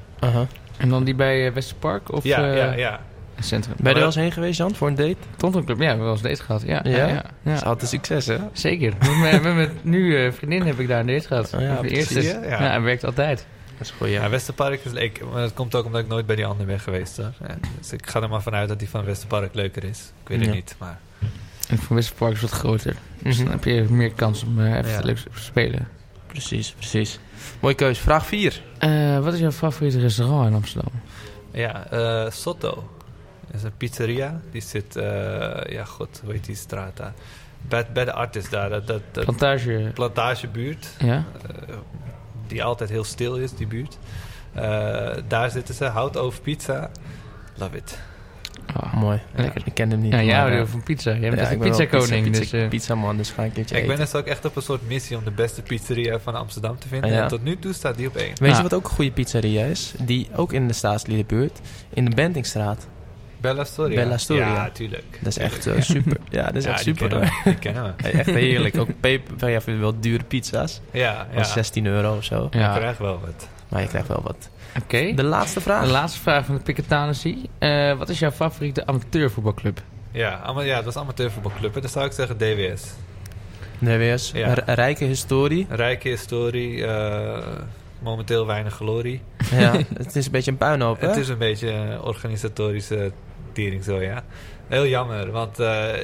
[0.78, 3.00] En dan die bij eh, Westerpark of ja, eh, ja, ja.
[3.38, 3.74] Het centrum?
[3.76, 5.16] Ben je er wel eens heen geweest, Jan, voor een date?
[5.36, 6.62] Tonton Club, ja, we hebben wel eens date gehad.
[6.62, 6.90] Ja, ja?
[6.96, 7.06] Ja?
[7.06, 8.36] ja, Dat is altijd succes, hè?
[8.52, 8.92] Zeker.
[8.98, 11.54] Met mijn, met mijn nu eh, vriendin heb ik daar een date gehad.
[11.54, 12.22] Oh ja, de eerste.
[12.22, 12.56] Ja, Ja.
[12.58, 13.46] hij werkt altijd.
[13.78, 14.28] Dat is goed, Ja, ja.
[14.30, 15.20] Westerpark is leuk.
[15.32, 17.16] Maar dat komt ook omdat ik nooit bij die ander ben geweest.
[17.16, 17.32] Hoor.
[17.48, 20.12] Ja, dus ik ga er maar vanuit dat die van Westerpark leuker is.
[20.22, 20.54] Ik weet het Ja.
[20.54, 20.98] niet, maar...
[21.68, 22.94] En voor Westerpark is het wat groter.
[23.22, 23.44] Dus Mhm.
[23.44, 25.88] dan heb je meer kans om eh, even leuk te spelen.
[26.26, 27.18] Precies, precies.
[27.60, 28.00] Mooie keuze.
[28.00, 28.62] Vraag 4.
[28.78, 30.92] Eh, wat is jouw favoriete restaurant in Amsterdam?
[31.52, 32.88] Ja, eh Sotto.
[33.50, 34.40] Dat is een pizzeria.
[34.50, 35.04] Die zit, eh,
[35.72, 37.12] ja god, hoe heet die straat daar?
[37.68, 39.90] bij, bij de artist daar, dat, dat, dat Plantage.
[39.94, 41.24] plantagebuurt, Ja?
[41.68, 41.74] eh,
[42.46, 43.98] die altijd heel stil is, die buurt.
[44.52, 46.90] Eh, daar zitten ze, hout over pizza.
[47.56, 47.98] Love it.
[48.76, 48.94] Oh.
[48.94, 49.20] Mooi.
[49.34, 49.62] Lekker.
[49.64, 50.12] Ik ken hem niet.
[50.12, 51.10] Ja, jij houdt heel veel van pizza.
[51.10, 52.24] Jij bent ja, een pizza-koning.
[52.26, 54.56] Pizza, dus, pizza, pizzaman, dus ga ik een keertje Ik ben dus ook echt op
[54.56, 57.10] een soort missie om de beste pizzeria van Amsterdam te vinden.
[57.10, 57.22] Ah, ja.
[57.22, 58.32] En tot nu toe staat die op één.
[58.38, 58.56] Weet Ja.
[58.56, 59.94] je wat ook een goede pizzeria is?
[59.98, 62.86] Die ook in de Staatsliedenbuurt, in de Bentingstraat.
[63.40, 63.94] Bella Storia.
[64.02, 64.46] Bella Storia.
[64.54, 65.04] Ja, tuurlijk.
[65.20, 66.16] Dat is echt eh, super.
[66.28, 67.08] Ja, dat is Ja, echt die super.
[67.08, 67.50] kennen we.
[67.50, 68.08] Die kennen we.
[68.08, 68.78] Echt heerlijk.
[68.80, 70.80] Ook peper, ja, wel dure pizza's.
[70.90, 71.44] Ja, Van ja.
[71.44, 72.48] 16 euro of zo.
[72.50, 73.48] Je ja, krijgt wel wat.
[73.68, 74.48] Maar je krijgt wel wat.
[74.82, 75.12] oké.
[75.14, 75.84] De laatste vraag.
[75.84, 77.50] De laatste vraag van de Piketanessie.
[77.58, 79.80] Eh wat is jouw favoriete amateurvoetbalclub?
[80.10, 81.74] Ja, ja, dat was amateurvoetbalclub.
[81.74, 81.80] hè.
[81.80, 82.82] Dan zou ik zeggen DWS.
[83.78, 84.30] DWS.
[84.34, 84.54] Ja.
[84.66, 85.66] Rijke historie.
[85.70, 87.46] Rijke historie, eh,
[87.98, 89.20] momenteel weinig glorie.
[89.50, 91.06] Ja, het is een beetje een puinhoop, hè?
[91.08, 93.12] Het is een beetje een organisatorische
[93.84, 94.24] zo, ja.
[94.68, 95.94] Heel jammer, want eh,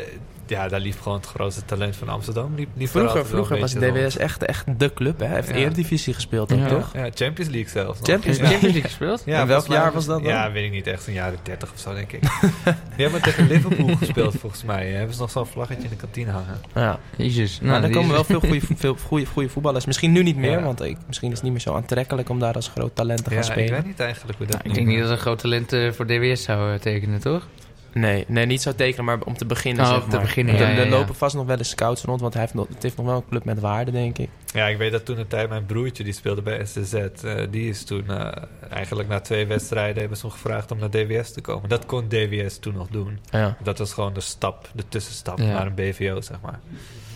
[0.47, 2.55] ja, daar liep gewoon het grootste talent van Amsterdam.
[2.57, 5.27] Liep, liep er Vroeger, vroeger was DWS echt, echt de club, hè?
[5.27, 5.55] Hij heeft Ja.
[5.55, 6.69] Eredivisie gespeeld ook, Ja.
[6.69, 6.91] toch?
[6.95, 7.99] Ja, Champions League zelfs.
[7.99, 8.09] nog.
[8.09, 8.39] Champions.
[8.39, 9.23] Champions League gespeeld?
[9.27, 10.33] Ja, In welk jaar was dat dan?
[10.33, 10.87] Ja, weet ik niet.
[10.87, 12.21] Echt een jaren 30 of zo, denk ik.
[12.97, 14.91] Die hebben tegen Liverpool gespeeld, volgens mij.
[14.91, 16.61] Hebben ze nog zo'n vlaggetje in de kantine hangen.
[16.75, 16.99] Ja.
[17.17, 17.59] Jezus.
[17.63, 19.85] Nou, er die komen wel veel goede, veel goede, goede voetballers.
[19.85, 20.63] Misschien nu niet meer, Ja.
[20.63, 23.31] want ik, misschien is het niet meer zo aantrekkelijk om daar als groot talent te
[23.31, 23.73] gaan Ja, ik spelen.
[23.73, 26.07] weet niet eigenlijk hoe dat Nou, ik denk niet dat een groot talent eh, voor
[26.07, 27.47] DWS zou eh, tekenen, toch?
[27.95, 29.85] Nee, nee, niet zo tekenen, maar om te beginnen.
[29.85, 30.25] Oh, zeg om te maar.
[30.25, 30.89] beginnen, ja, er, er ja, ja.
[30.91, 33.17] lopen vast nog wel eens scouts rond, want hij heeft nog, het heeft nog wel
[33.17, 34.29] een club met waarde, denk ik.
[34.53, 36.93] Ja, ik weet dat toen een tijd mijn broertje, die speelde bij STZ.
[36.95, 38.33] eh, die is toen eh,
[38.71, 41.69] eigenlijk na twee wedstrijden hebben ze hem gevraagd om naar DWS te komen.
[41.69, 43.19] Dat kon DWS toen nog doen.
[43.31, 43.57] Ja.
[43.63, 45.45] Dat was gewoon de stap, de tussenstap Ja.
[45.45, 46.61] naar een BVO, zeg maar.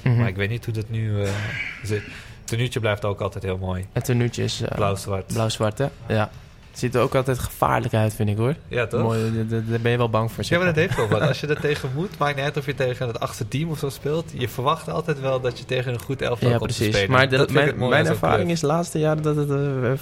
[0.02, 0.16] Mhm.
[0.16, 1.30] Maar ik weet niet hoe dat nu eh,
[1.82, 2.02] zit.
[2.02, 3.86] Het tenuutje blijft ook altijd heel mooi.
[3.92, 5.26] Het tenuutje is eh, Blauw-zwart.
[5.26, 5.86] blauw-zwart, hè?
[6.08, 6.30] Ja.
[6.78, 8.54] Het ziet er ook altijd gevaarlijk uit, vind ik, hoor.
[8.68, 9.02] Ja, toch?
[9.02, 11.20] Mooi, daar- ben je wel bang voor, Ja, maar dat heeft wel wat.
[11.20, 13.78] Als je er tegen moet, maakt niet uit of je tegen het achtste team of
[13.78, 14.32] zo speelt.
[14.34, 16.94] Je verwacht altijd wel dat je tegen een goed elftal Ja, komt te precies.
[16.94, 17.10] spelen.
[17.16, 19.56] Maar de- Dat mijn, ervaring is de laatste jaren dat het eh,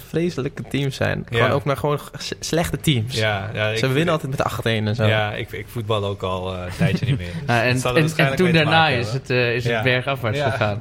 [0.07, 1.25] vreselijke teams zijn.
[1.29, 1.37] Ja.
[1.37, 1.99] Gewoon ook maar gewoon
[2.39, 3.15] slechte teams.
[3.15, 5.05] Ja, ja, Ze winnen altijd met 8-1 en zo.
[5.05, 7.27] Ja, ik, ik voetbal ook al eh, een tijdje niet meer.
[7.65, 7.81] En,
[8.35, 10.79] toen te daarna maken is het, eh, is het bergafwaarts gegaan.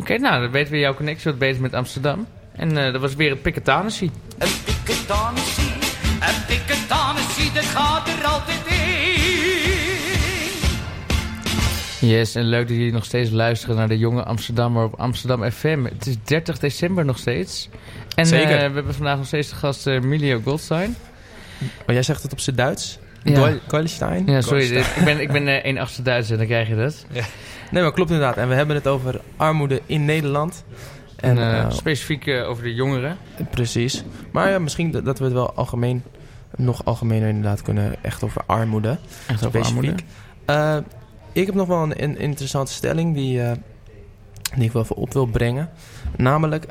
[0.00, 2.26] Oké, nou, dan weten we jouw connectie wat beter met Amsterdam.
[2.58, 4.10] En eh, dat was weer het Piketanessie.
[4.38, 5.72] Een piketanessie,
[6.20, 8.76] een piketanessie, dat gaat er altijd in.
[12.08, 15.84] Yes, en leuk dat jullie nog steeds luisteren naar de jonge Amsterdammer op Amsterdam FM.
[15.84, 17.68] Het is 30 december nog steeds.
[18.14, 18.50] En Zeker.
[18.50, 20.96] eh, we hebben vandaag nog steeds de gast eh, Emilio Goldstein.
[21.86, 22.98] Maar jij zegt het op zijn Duits?
[23.24, 23.52] Ja.
[23.66, 24.26] Goalstein?
[24.26, 25.18] Ja, sorry, Goldstein.
[25.20, 27.06] ik ben, ik ben 1,8 Duits en dan krijg je dat.
[27.70, 28.36] Nee, maar klopt inderdaad.
[28.36, 30.64] En we hebben het over armoede in Nederland.
[31.20, 33.16] En En, eh, eh, specifiek eh, over de jongeren.
[33.50, 34.04] Precies.
[34.32, 36.02] Maar ja, misschien dat, dat we het wel algemeen,
[36.56, 38.98] nog algemener inderdaad kunnen, echt over armoede.
[39.26, 40.02] Echt over specifiek.
[40.46, 40.84] armoede.
[40.84, 40.92] Eh,
[41.32, 43.40] ik heb nog wel een, een interessante stelling die,
[44.54, 45.70] die ik wel even op wil brengen.
[46.16, 46.66] Namelijk,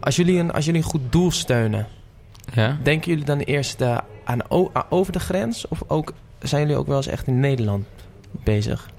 [0.00, 1.86] als, jullie een, als jullie een goed doel steunen,
[2.54, 2.78] Ja?
[2.82, 3.82] denken jullie dan eerst
[4.24, 4.50] aan
[4.88, 5.68] over de grens?
[5.68, 7.86] Of ook, zijn jullie ook wel eens echt in Nederland
[8.30, 8.90] bezig?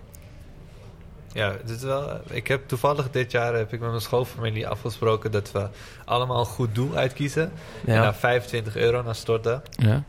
[1.34, 5.32] Ja, dit is wel, ik heb toevallig dit jaar heb ik met mijn schoolfamilie afgesproken
[5.32, 5.68] dat we
[6.06, 7.52] allemaal een goed doel uitkiezen.
[7.86, 9.62] En Ja, daar 25 euro naar storten.
[9.78, 10.04] Ja.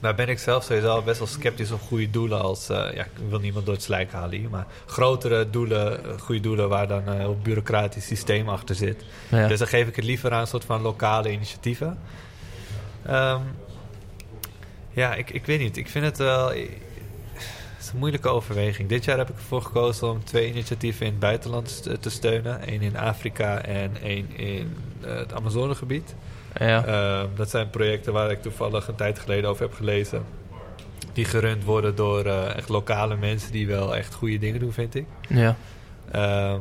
[0.00, 2.68] Nou ben ik zelf sowieso al best wel sceptisch op goede doelen als...
[2.68, 6.40] eh, ja, ik wil niemand door het slijk halen hier, maar grotere doelen, eh, goede
[6.40, 9.04] doelen waar dan een heel bureaucratisch systeem achter zit.
[9.28, 9.46] ja.
[9.46, 11.98] Dus dan geef ik het liever aan een soort van lokale initiatieven.
[13.06, 13.40] Ehm,
[14.90, 15.76] ja, ik, ik weet niet.
[15.76, 16.52] Ik vind het wel...
[17.98, 18.88] moeilijke overweging.
[18.88, 22.72] Dit jaar heb ik ervoor gekozen om twee initiatieven in het buitenland te steunen.
[22.72, 26.14] Eén in Afrika en één in eh, het Amazonegebied.
[26.58, 26.84] ja.
[26.84, 30.22] Ehm, dat zijn projecten waar ik toevallig een tijd geleden over heb gelezen.
[31.12, 34.94] Die gerund worden door eh, echt lokale mensen die wel echt goede dingen doen, vind
[34.94, 35.06] ik.
[35.28, 35.56] ja.
[36.10, 36.58] Ehm,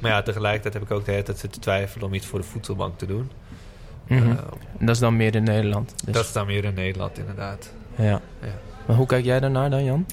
[0.00, 2.44] maar ja, tegelijkertijd heb ik ook de hele tijd zitten twijfelen om iets voor de
[2.44, 3.30] voedselbank te doen.
[4.08, 4.34] Ehm,
[4.78, 5.94] Dat is dan meer in Nederland.
[6.04, 7.72] Dus, Dat is dan meer in Nederland, inderdaad.
[7.96, 8.04] ja.
[8.04, 8.20] Ja.
[8.86, 10.06] Maar hoe kijk jij daarnaar dan, Jan?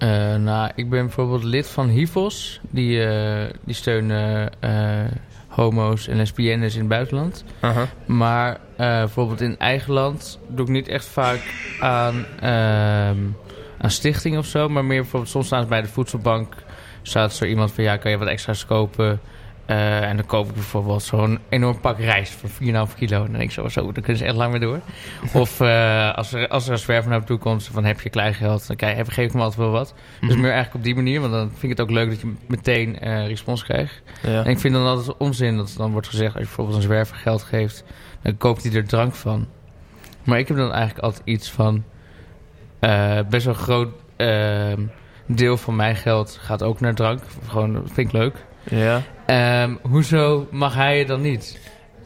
[0.00, 2.60] Eh, nou, ik ben bijvoorbeeld lid van HIVOS.
[2.70, 5.04] Die, eh, die steunen eh,
[5.48, 7.44] homo's en lesbiennes in het buitenland.
[8.06, 11.40] Maar bijvoorbeeld in eigen land doe ik niet echt vaak
[11.80, 13.18] aan, ehm
[13.78, 14.68] aan stichting of zo.
[14.68, 16.54] Maar meer bijvoorbeeld soms staan ze bij de voedselbank.
[17.02, 19.20] Staat zo iemand van ja, kan je wat extra's kopen?
[19.70, 23.16] Eh, en dan koop ik bijvoorbeeld zo'n enorm pak rijst voor 4,5 kilo.
[23.16, 24.80] En dan denk ik zo, zo, dan kunnen ze echt lang mee door.
[25.42, 28.10] of eh, als, er, als er een zwerver naar me toe komt van heb je
[28.10, 29.94] kleingeld, dan krijg, geef ik hem altijd wel wat.
[30.20, 30.40] Dus Mhm.
[30.40, 32.98] meer eigenlijk op die manier, want dan vind ik het ook leuk dat je meteen
[32.98, 34.02] eh, respons krijgt.
[34.22, 34.44] Ja.
[34.44, 36.30] En ik vind dan altijd onzin dat dan wordt gezegd...
[36.34, 37.84] als je bijvoorbeeld een zwerver geld geeft...
[38.22, 39.46] dan koopt hij er drank van.
[40.24, 41.84] Maar ik heb dan eigenlijk altijd iets van...
[43.28, 43.88] best wel groot...
[44.16, 44.80] ehm,
[45.26, 47.22] deel van mijn geld gaat ook naar drank.
[47.48, 48.48] Gewoon, dat vind ik leuk.
[48.64, 51.58] Ja, Ehm, hoezo mag hij het dan niet?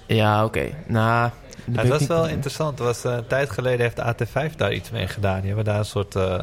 [0.07, 0.69] ja oké.
[0.87, 1.31] Nou,
[1.73, 2.79] Ja, het was wel interessant.
[2.79, 5.37] Er was, eh, een tijd geleden heeft de AT5 daar iets mee gedaan.
[5.39, 6.41] Die hebben daar een soort, eh,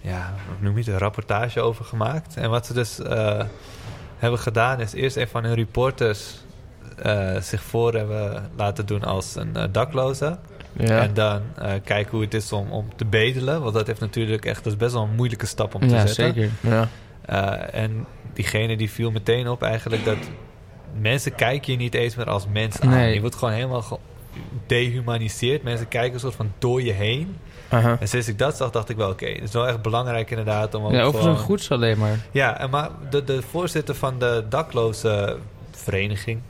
[0.00, 2.36] ja, noem je het, een rapportage over gemaakt.
[2.36, 3.42] En wat ze dus eh,
[4.18, 6.40] hebben gedaan is eerst een van hun reporters
[7.02, 10.38] eh, zich voor hebben laten doen als een eh, dakloze.
[10.72, 11.00] Ja.
[11.00, 13.62] En dan eh, kijken hoe het is om, om te bedelen.
[13.62, 16.06] Want dat heeft natuurlijk echt, dat is best wel een moeilijke stap om te Ja,
[16.06, 16.14] zetten.
[16.34, 16.50] zeker.
[16.60, 16.88] ja.
[17.26, 20.16] Eh, en diegene die viel meteen op eigenlijk dat
[21.00, 22.88] mensen kijken je niet eens meer als mens aan.
[22.88, 23.14] Nee.
[23.14, 23.98] Je wordt gewoon helemaal ge-
[24.66, 25.62] dehumaniseerd.
[25.62, 27.36] Mensen kijken een soort van door je heen.
[28.00, 30.74] En sinds ik dat zag, dacht ik wel, oké, het is wel echt belangrijk inderdaad
[30.74, 32.18] om Ja, over zo'n goeds alleen maar.
[32.30, 35.36] Ja, en maar de, de voorzitter van de dakloze
[35.70, 36.40] vereniging...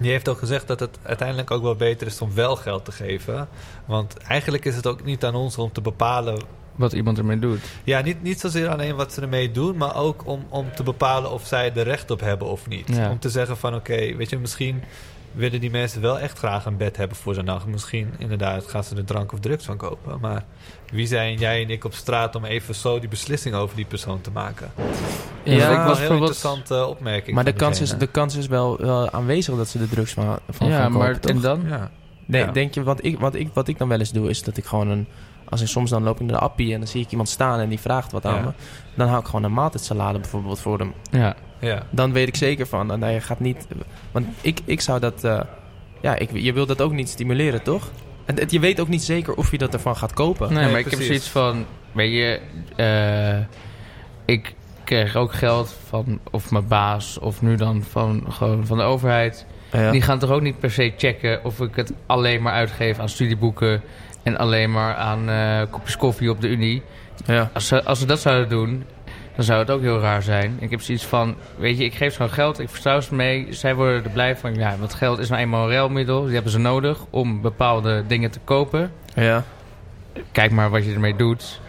[0.00, 2.92] die heeft ook gezegd dat het uiteindelijk ook wel beter is om wel geld te
[2.92, 3.48] geven.
[3.84, 6.38] Want eigenlijk is het ook niet aan ons om te bepalen
[6.78, 7.60] Wat iemand ermee doet.
[7.84, 11.30] ja, niet, niet zozeer alleen wat ze ermee doen, maar ook om, om te bepalen
[11.32, 12.88] of zij er recht op hebben of niet.
[12.88, 13.10] Ja.
[13.10, 14.82] Om te zeggen van oké, weet je, misschien
[15.32, 17.66] willen die mensen wel echt graag een bed hebben voor zo'n nacht.
[17.66, 20.20] Misschien inderdaad gaan ze er drank of drugs van kopen.
[20.20, 20.44] Maar
[20.92, 24.20] wie zijn jij en ik op straat om even zo die beslissing over die persoon
[24.20, 24.70] te maken?
[25.42, 27.34] Ja, dat ik een was heel interessante opmerking.
[27.34, 30.38] Maar de kans, is, de kans is wel, wel aanwezig dat ze de drugs van,
[30.48, 31.30] van ja, maar kopen, toch?
[31.30, 31.62] en dan?
[31.68, 31.90] Ja.
[32.26, 32.52] Denk, Ja.
[32.52, 34.64] denk je, wat ik, wat, ik, wat ik dan wel eens doe, is dat ik
[34.64, 35.06] gewoon een...
[35.48, 37.60] Als ik soms dan loop ik naar de appie en dan zie ik iemand staan
[37.60, 38.40] en die vraagt wat aan Ja.
[38.40, 38.50] me.
[38.96, 40.92] Dan hou ik gewoon een maaltijdsalade bijvoorbeeld voor hem.
[41.10, 41.34] Ja.
[41.60, 41.82] Ja.
[41.90, 43.66] Dan weet ik zeker van, en hij gaat niet...
[44.12, 45.24] Want ik, ik zou dat...
[45.24, 45.40] eh,
[46.02, 47.90] ja, ik, je wilt dat ook niet stimuleren, toch?
[48.24, 50.52] En het- je weet ook niet zeker of je dat ervan gaat kopen.
[50.52, 52.40] Nee, Nee, maar ik heb zoiets van, weet je,
[52.76, 53.44] eh,
[54.24, 58.82] ik krijg ook geld van of mijn baas of nu dan van, gewoon van de
[58.84, 59.46] overheid.
[59.72, 59.90] Ja.
[59.90, 63.08] Die gaan toch ook niet per se checken of ik het alleen maar uitgeef aan
[63.08, 63.82] studieboeken
[64.28, 66.82] en alleen maar aan eh, kopjes koffie op de Unie.
[67.26, 67.50] ja.
[67.52, 68.84] Als ze, als ze dat zouden doen,
[69.36, 70.56] dan zou het ook heel raar zijn.
[70.60, 73.46] Ik heb zoiets van, weet je, ik geef ze gewoon geld, ik vertrouw ze mee.
[73.50, 76.24] Zij worden er blij van, ja, want geld is nou eenmaal een ruilmiddel.
[76.24, 79.44] Die hebben ze nodig om bepaalde dingen te kopen ja.
[80.32, 81.60] kijk maar wat je ermee doet.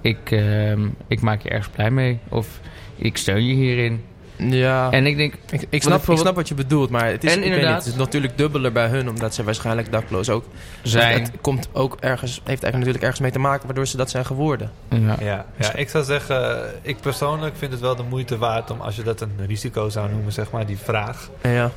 [0.00, 2.18] Ik, ehm, ik maak je ergens blij mee.
[2.28, 2.60] Of
[2.96, 4.04] ik steun je hierin.
[4.50, 4.90] Ja.
[4.90, 7.32] En ik denk, Ik, ik, snap, ik bijvoorbeeld- snap wat je bedoelt, maar het is,
[7.32, 10.44] En niet, inderdaad- het is natuurlijk dubbeler bij hun, omdat ze waarschijnlijk dakloos ook
[10.82, 11.22] zijn...
[11.22, 14.24] Het komt ook ergens, heeft eigenlijk natuurlijk ergens mee te maken waardoor ze dat zijn
[14.24, 14.70] geworden.
[14.88, 15.16] Ja.
[15.20, 18.96] Ja, ja, ik zou zeggen, ik persoonlijk vind het wel de moeite waard om, als
[18.96, 21.70] je dat een risico zou noemen, zeg maar, die vraag, Ja.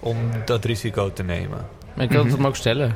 [0.00, 1.58] om dat risico te nemen.
[1.94, 2.36] Maar ik wil het Mhm.
[2.36, 2.94] hem ook stellen.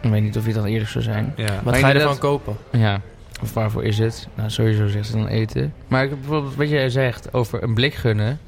[0.00, 1.32] Ik weet niet of je dan eerlijk zou zijn.
[1.36, 1.44] Ja.
[1.54, 2.56] Wat Maar ga je ervan kopen?
[2.72, 3.00] Ja.
[3.44, 4.28] Of waarvoor is het?
[4.34, 5.74] Nou, sowieso zegt ze dan eten.
[5.88, 8.38] Maar ik heb bijvoorbeeld wat jij zegt over een blik gunnen.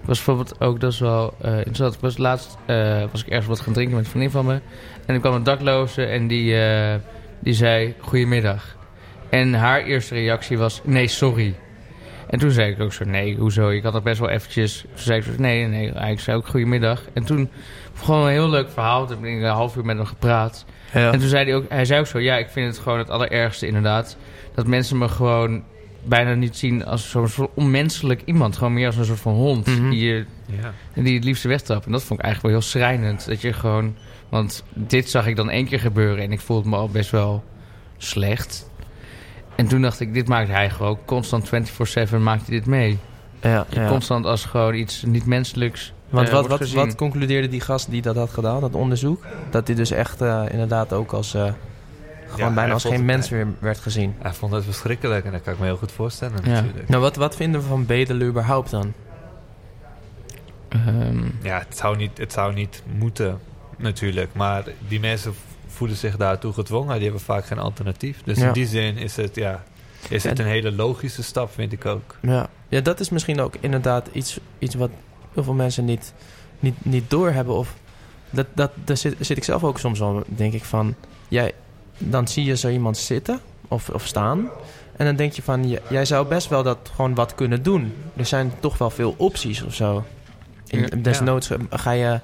[0.00, 1.94] Ik was bijvoorbeeld ook, dat is wel eh, interessant.
[1.94, 4.60] Ik was laatst eh, was ik ergens wat gaan drinken met een vriendin van me.
[5.06, 6.94] En er kwam een dakloze en die, eh,
[7.38, 8.76] die zei goedemiddag.
[9.30, 11.54] En haar eerste reactie was nee, sorry.
[12.26, 13.68] En toen zei ik ook zo, nee, hoezo?
[13.68, 14.80] Ik had dat best wel eventjes...
[14.80, 17.02] Toen zei ik zo, nee, nee, ik zei ook goedemiddag.
[17.12, 17.50] En toen,
[17.94, 19.06] gewoon een heel leuk verhaal.
[19.06, 20.64] Toen heb ik een half uur met hem gepraat.
[20.92, 21.12] Ja.
[21.12, 23.10] En toen zei hij ook, hij zei ook zo, ja, ik vind het gewoon het
[23.10, 24.16] allerergste inderdaad.
[24.54, 25.62] Dat mensen me gewoon
[26.04, 28.56] bijna niet zien als zo'n soort onmenselijk iemand.
[28.56, 29.90] Gewoon meer als een soort van hond Mhm.
[29.90, 30.24] die, je,
[30.94, 31.02] Ja.
[31.02, 31.86] die het liefste wegtrapt.
[31.86, 33.26] En dat vond ik eigenlijk wel heel schrijnend.
[33.26, 33.94] Dat je gewoon,
[34.28, 37.44] want dit zag ik dan één keer gebeuren en ik voelde me al best wel
[37.96, 38.70] slecht.
[39.56, 42.98] En toen dacht ik, dit maakt hij gewoon constant 24-7 maakt hij dit mee.
[43.42, 43.88] ja, ja.
[43.88, 46.86] Constant als gewoon iets niet menselijks Want eh, wat, wordt wat, gezien.
[46.86, 49.26] wat concludeerde die gast die dat had gedaan, dat onderzoek?
[49.50, 51.34] Dat hij dus echt eh, inderdaad ook als...
[51.34, 51.52] eh,
[52.34, 54.14] gewoon Ja, bijna als geen het- mens weer werd gezien.
[54.18, 56.50] Hij vond het verschrikkelijk en dat kan ik me heel goed voorstellen Ja.
[56.50, 56.88] natuurlijk.
[56.88, 58.92] Nou, wat, wat vinden we van bedelen überhaupt dan?
[60.68, 63.38] Ehm, Ja, het zou, niet, het zou niet moeten
[63.78, 65.34] natuurlijk, maar die mensen
[65.66, 66.94] voelen zich daartoe gedwongen.
[66.94, 68.22] Die hebben vaak geen alternatief.
[68.24, 68.46] Dus Ja.
[68.46, 69.62] in die zin is het, ja,
[70.08, 72.16] is het En- een hele logische stap, vind ik ook.
[72.20, 74.90] Ja, ja dat is misschien ook inderdaad iets, iets wat
[75.34, 76.12] heel veel mensen niet,
[76.60, 77.54] niet, niet doorhebben.
[77.54, 77.74] Of
[78.30, 80.94] dat, dat, daar zit, zit ik zelf ook soms al, denk ik van...
[81.28, 81.52] Jij,
[81.98, 84.50] dan zie je zo iemand zitten of, of staan...
[84.96, 87.94] En dan denk je van, jij zou best wel dat gewoon wat kunnen doen.
[88.16, 90.04] Er zijn toch wel veel opties of zo.
[90.66, 92.20] In, desnoods ga je...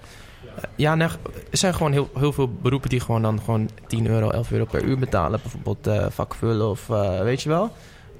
[0.75, 1.09] Ja, nee,
[1.51, 4.65] er zijn gewoon heel, heel veel beroepen die gewoon dan gewoon 10 euro, 11 euro
[4.65, 5.41] per uur betalen.
[5.43, 7.73] Bijvoorbeeld eh vakvullen of eh, weet je wel.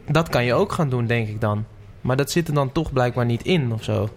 [0.09, 1.65] Dat kan je ook gaan doen, denk ik dan.
[2.01, 4.09] Maar dat zit er dan toch blijkbaar niet in of zo.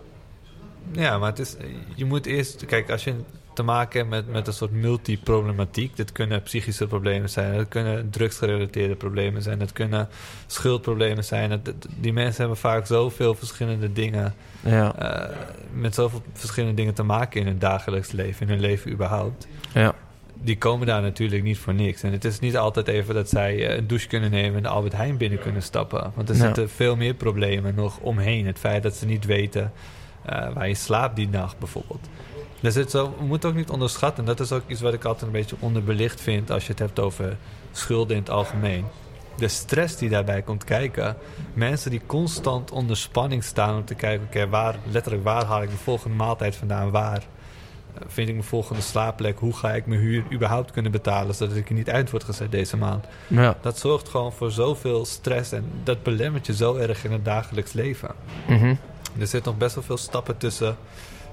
[0.91, 1.55] Ja, maar het is,
[1.95, 2.65] je moet eerst...
[2.65, 3.15] Kijk, als je
[3.55, 5.97] te maken met, met een soort multiproblematiek...
[5.97, 7.57] dat kunnen psychische problemen zijn...
[7.57, 9.59] dat kunnen drugsgerelateerde problemen zijn...
[9.59, 10.07] dat kunnen
[10.47, 11.61] schuldproblemen zijn.
[11.99, 14.33] Die mensen hebben vaak zoveel verschillende dingen...
[14.61, 15.35] Ja, eh,
[15.73, 18.41] met zoveel verschillende dingen te maken in hun dagelijks leven...
[18.41, 19.47] in hun leven überhaupt...
[19.73, 19.95] ja.
[20.33, 22.03] die komen daar natuurlijk niet voor niks.
[22.03, 24.69] En het is niet altijd even dat zij eh, een douche kunnen nemen en de
[24.69, 26.11] Albert Heijn binnen kunnen stappen.
[26.15, 26.41] Want er Ja.
[26.45, 28.45] zitten veel meer problemen nog omheen.
[28.45, 29.71] Het feit dat ze niet weten
[30.25, 32.07] eh, waar je slaapt die nacht bijvoorbeeld.
[32.63, 34.25] Dus het zo, moeten ook niet onderschatten.
[34.25, 36.99] Dat is ook iets wat ik altijd een beetje onderbelicht vind als je het hebt
[36.99, 37.37] over
[37.71, 38.85] schulden in het algemeen.
[39.37, 41.15] De stress die daarbij komt kijken.
[41.53, 45.69] Mensen die constant onder spanning staan om te kijken, oké, waar, letterlijk waar haal ik
[45.69, 46.91] de volgende maaltijd vandaan?
[46.91, 49.39] Waar eh, vind ik mijn volgende slaapplek?
[49.39, 52.51] Hoe ga ik mijn huur überhaupt kunnen betalen zodat ik er niet uit word gezet
[52.51, 53.05] deze maand?
[53.27, 53.57] Ja.
[53.61, 57.73] Dat zorgt gewoon voor zoveel stress en dat belemmert je zo erg in het dagelijks
[57.73, 58.09] leven.
[58.47, 58.75] Mhm.
[59.19, 60.77] Er zit nog best wel veel stappen tussen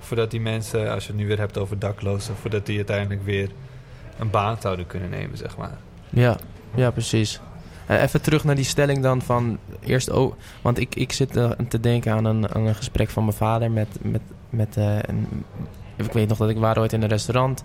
[0.01, 3.51] voordat die mensen, als je het nu weer hebt over daklozen, voordat die uiteindelijk weer
[4.19, 5.79] een baan zouden kunnen nemen, zeg maar.
[6.11, 6.37] Ja,
[6.75, 7.41] ja precies.
[7.91, 10.11] Eh, even terug naar die stelling dan van eerst...
[10.11, 13.37] Oh, want ik, ik zit eh, te denken aan een, aan een gesprek van mijn
[13.37, 13.89] vader met...
[14.03, 14.21] met,
[14.51, 15.45] met eh, een,
[15.97, 17.63] ik weet nog dat ik waren ooit in een restaurant.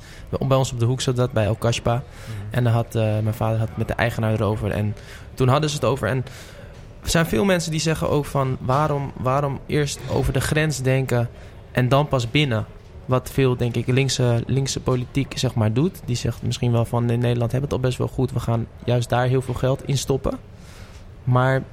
[0.48, 2.04] Bij ons op de hoek zat dat, bij El Kashpa.
[2.50, 4.72] En dan had, mijn vader had het met de eigenaar erover.
[4.72, 4.96] En
[5.34, 6.08] toen hadden ze het over.
[6.08, 6.26] En
[7.04, 8.58] er zijn veel mensen die zeggen ook van...
[8.60, 11.30] Waarom, waarom eerst over de grens denken
[11.76, 12.66] en dan pas binnen?
[13.06, 16.02] Wat veel, denk ik, linkse, linkse politiek zeg maar doet.
[16.06, 17.10] Die zegt misschien wel van...
[17.10, 18.32] in Nederland hebben we het al best wel goed.
[18.32, 20.38] We gaan juist daar heel veel geld in stoppen.
[21.24, 21.64] Maar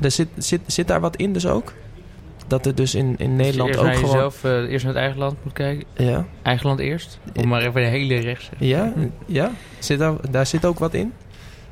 [0.00, 1.72] er zit, zit, zit daar wat in dus ook?
[2.46, 4.10] Dat er dus in, in Nederland eerst ook naar gewoon...
[4.14, 5.86] jezelf, eh, eerst naar het eigen land moet kijken.
[5.96, 7.18] Ja, Eigen land eerst.
[7.34, 8.50] Om maar even de hele rechts.
[8.58, 8.92] ja,
[9.26, 9.50] ja.
[9.78, 11.12] Zit daar, daar zit ook wat in?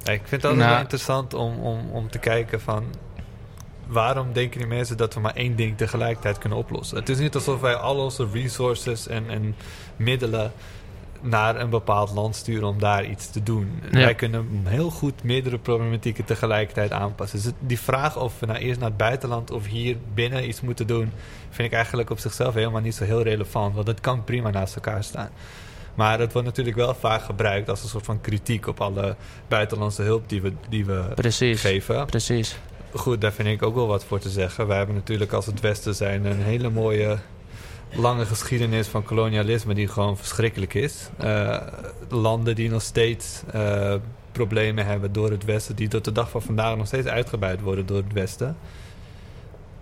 [0.03, 0.71] Ja, ik vind het altijd Nou.
[0.73, 2.85] wel interessant om, om, om te kijken van...
[3.91, 6.97] waarom denken die mensen dat we maar één ding tegelijkertijd kunnen oplossen?
[6.97, 9.57] Het is niet alsof wij al onze resources en, en
[9.97, 10.53] middelen
[11.23, 13.81] naar een bepaald land sturen om daar iets te doen.
[13.91, 13.99] Ja.
[13.99, 17.43] Wij kunnen heel goed meerdere problematieken tegelijkertijd aanpassen.
[17.43, 20.87] Dus die vraag of we nou eerst naar het buitenland of hier binnen iets moeten
[20.87, 21.13] doen...
[21.51, 23.75] vind ik eigenlijk op zichzelf helemaal niet zo heel relevant.
[23.75, 25.31] Want het kan prima naast elkaar staan.
[25.95, 29.17] Maar het wordt natuurlijk wel vaak gebruikt als een soort van kritiek op alle
[29.49, 31.61] buitenlandse hulp die we, die we Precies.
[31.61, 32.07] geven.
[32.07, 32.59] Precies.
[32.95, 34.67] Goed, daar vind ik ook wel wat voor te zeggen.
[34.67, 37.19] Wij hebben natuurlijk als het Westen zijn een hele mooie
[37.93, 41.09] lange geschiedenis van kolonialisme die gewoon verschrikkelijk is.
[41.17, 41.61] Eh,
[42.09, 43.95] landen die nog steeds eh,
[44.33, 47.87] problemen hebben door het Westen, die tot de dag van vandaag nog steeds uitgebuit worden
[47.87, 48.57] door het Westen.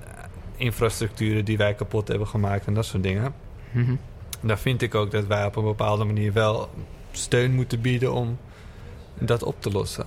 [0.04, 0.24] Eh,
[0.56, 3.34] infrastructuren die wij kapot hebben gemaakt en dat soort dingen.
[3.70, 3.94] Mhm.
[4.40, 6.68] Daar vind ik ook dat wij op een bepaalde manier wel
[7.10, 8.38] steun moeten bieden om
[9.18, 10.06] dat op te lossen.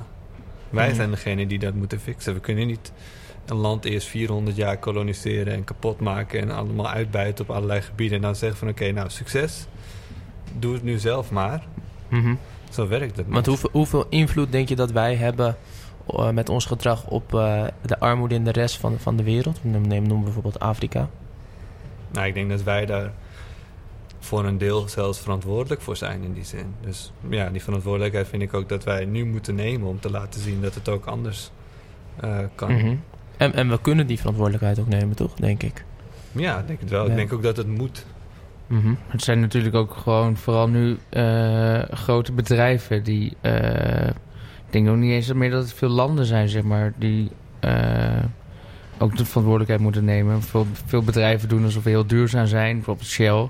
[0.71, 0.95] Wij Mhm.
[0.95, 2.33] zijn degene die dat moeten fixen.
[2.33, 2.91] We kunnen niet
[3.45, 8.15] een land eerst 400 jaar koloniseren en kapot maken en allemaal uitbuiten op allerlei gebieden.
[8.17, 9.65] En dan zeggen van oké, nou succes.
[10.59, 11.63] Doe het nu zelf maar.
[12.07, 12.33] Mhm.
[12.69, 13.25] Zo werkt het.
[13.29, 15.57] Want hoeveel, hoeveel invloed denk je dat wij hebben
[16.07, 19.59] eh, met ons gedrag op eh, de armoede in de rest van, van de wereld?
[19.63, 21.09] Neem, neem noem bijvoorbeeld Afrika.
[22.11, 23.11] Nou, ik denk dat wij daar
[24.23, 26.73] voor een deel zelfs verantwoordelijk voor zijn in die zin.
[26.81, 30.41] Dus ja, die verantwoordelijkheid vind ik ook dat wij nu moeten nemen om te laten
[30.41, 31.51] zien dat het ook anders
[32.19, 32.73] eh, kan.
[32.73, 32.95] Mhm.
[33.37, 35.33] en, en we kunnen die verantwoordelijkheid ook nemen, toch?
[35.33, 35.85] Denk ik.
[36.31, 37.03] Ja, ik denk het wel.
[37.03, 37.09] Ja.
[37.09, 38.05] Ik denk ook dat het moet.
[38.67, 38.93] Mhm.
[39.07, 43.37] Het zijn natuurlijk ook gewoon vooral nu eh, grote bedrijven die...
[43.41, 44.07] eh,
[44.65, 48.23] ik denk ook niet eens meer dat het veel landen zijn, zeg maar, die eh,
[48.97, 50.41] ook de verantwoordelijkheid moeten nemen.
[50.41, 53.49] Veel, veel bedrijven doen alsof we heel duurzaam zijn, bijvoorbeeld Shell.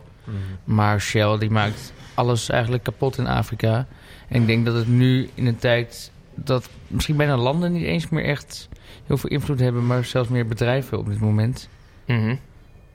[0.64, 3.88] Maar Shell die maakt alles eigenlijk kapot in Afrika.
[4.28, 8.10] En ik denk dat het nu in een tijd dat misschien bijna landen niet eens
[8.10, 8.70] meer echt
[9.06, 11.70] heel veel invloed hebben, maar zelfs meer bedrijven op dit moment.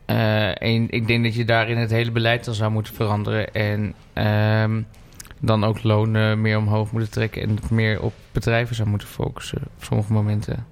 [0.06, 3.54] Eh, en ik denk dat je daarin het hele beleid dan zou moeten veranderen.
[3.54, 4.82] En ehm,
[5.40, 7.42] dan ook lonen meer omhoog moeten trekken.
[7.42, 10.66] En het meer op bedrijven zou moeten focussen op sommige momenten.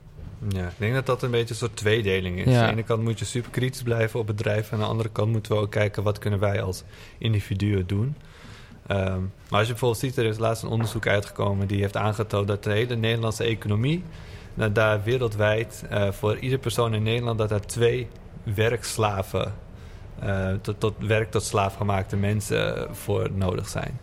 [0.48, 2.52] Ja, ik denk dat dat een beetje een soort tweedeling is.
[2.52, 2.60] Ja.
[2.60, 4.72] Aan de ene kant moet je super kritisch blijven op bedrijven.
[4.72, 6.82] Aan de andere kant moeten we ook kijken wat kunnen wij als
[7.18, 8.16] individuen doen.
[8.86, 12.48] Ehm, maar als je bijvoorbeeld ziet, er is laatst een onderzoek uitgekomen die heeft aangetoond
[12.48, 14.02] dat de hele Nederlandse economie,
[14.54, 18.08] dat daar wereldwijd eh, voor iedere persoon in Nederland dat er twee
[18.42, 19.54] werkslaven,
[20.18, 24.00] eh, tot, tot werk tot slaafgemaakte mensen eh, voor nodig zijn.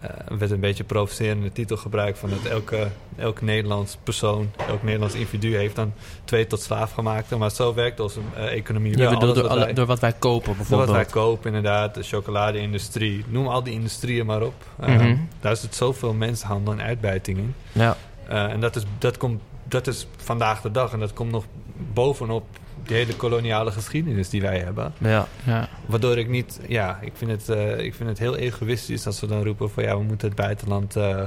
[0.00, 4.82] Er werd een beetje een provocerende titel gebruikt van dat elke, elke Nederlands persoon, elk
[4.82, 5.92] Nederlands individu heeft dan
[6.24, 7.36] twee tot slaafgemaakte.
[7.36, 9.06] Maar zo werkt onze eh, economie wel.
[9.08, 10.90] Alles door, wat alle- wij- door wat wij kopen door wat bijvoorbeeld.
[10.96, 14.54] wij kopen, inderdaad, de chocoladeindustrie, noem al die industrieën maar op.
[14.80, 15.16] Eh, Mhm.
[15.40, 17.54] Daar zit zoveel mensenhandel en uitbuiting in.
[17.72, 17.96] Ja.
[18.28, 21.44] En dat is, dat, komt, dat is vandaag de dag en dat komt nog
[21.92, 22.44] bovenop
[22.88, 24.92] die hele koloniale geschiedenis die wij hebben.
[24.98, 25.26] Ja.
[25.46, 25.68] Ja.
[25.86, 29.26] Waardoor ik niet, ja, ik vind het, eh, ik vind het heel egoïstisch als we
[29.26, 31.22] dan roepen van ja, we moeten het buitenland eh,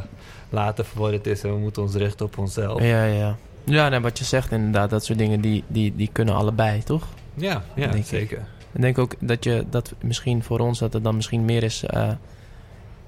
[0.49, 2.81] laten voor wat het is en we moeten ons richten op onszelf.
[2.81, 3.35] Ja, ja.
[3.63, 7.07] Ja, nee, wat je zegt inderdaad, dat soort dingen die, die, die kunnen allebei, toch?
[7.33, 8.37] Ja, ja Denk zeker.
[8.71, 11.83] Ik denk ook dat je dat misschien voor ons dat het dan misschien meer is.
[11.83, 12.09] eh,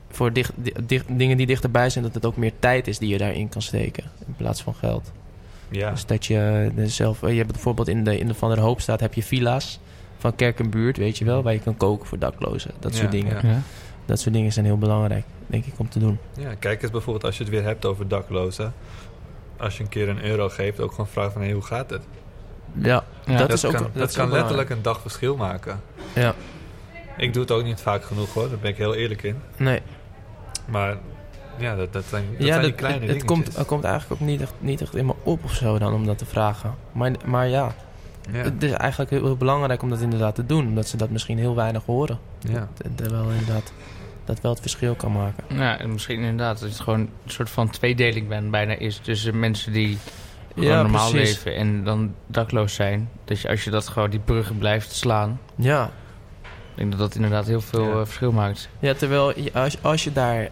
[0.10, 3.10] voor dicht, di- dicht- dingen die dichterbij zijn, dat het ook meer tijd is die
[3.10, 4.04] je daarin kan steken.
[4.28, 5.12] In plaats van geld.
[5.74, 7.24] Ja, Dus dat je eh, zelf...
[7.24, 9.80] eh, Je hebt bijvoorbeeld in de, in de Van der Hoopstraat heb je villa's
[10.18, 11.44] van kerk en buurt, weet je wel.
[11.44, 12.72] Waar je kan koken voor daklozen.
[12.80, 13.36] Dat soort Ja, dingen.
[13.48, 13.50] ja.
[13.50, 13.62] Ja.
[14.06, 16.20] Dat soort dingen zijn heel belangrijk, denk ik, om te doen.
[16.38, 18.74] ja, kijk eens bijvoorbeeld als je het weer hebt over daklozen.
[19.58, 22.02] Als je een keer een euro geeft, ook gewoon vragen van hey, hoe gaat het?
[22.74, 23.38] Ja, Ja.
[23.38, 23.74] dat, dat is ook...
[23.74, 25.82] kan, dat dat is kan ook letterlijk een dag verschil maken.
[26.14, 26.34] belangrijk.
[27.18, 29.36] Ik doe het ook niet vaak genoeg hoor, daar ben ik heel eerlijk in.
[29.58, 29.80] Ja, nee.
[30.66, 30.98] Maar
[31.58, 34.22] ja, dat, dat zijn, dat ja, zijn dat- kleine het, het, komt, het komt eigenlijk
[34.22, 36.76] ook niet echt, niet echt in me op of zo dan om dat te vragen.
[36.92, 37.76] Maar, maar ja,
[38.32, 40.68] ja, het is eigenlijk heel, heel belangrijk om dat inderdaad te doen.
[40.68, 42.20] Omdat ze dat misschien heel weinig horen.
[42.40, 42.68] ja.
[42.96, 43.74] Wel inderdaad,
[44.26, 45.44] dat wel het verschil kan maken.
[45.58, 49.40] Ja, en misschien inderdaad dat het gewoon een soort van tweedeling ben, bijna is tussen
[49.40, 49.98] mensen die
[50.54, 51.36] gewoon Ja, normaal precies.
[51.44, 53.10] leven en dan dakloos zijn.
[53.26, 55.86] Dus je, als je dat gewoon die bruggen blijft slaan, Ja,
[56.44, 57.92] ik denk dat dat inderdaad heel veel Ja.
[57.92, 58.70] eh, verschil maakt.
[58.80, 60.50] ja terwijl als, als je daar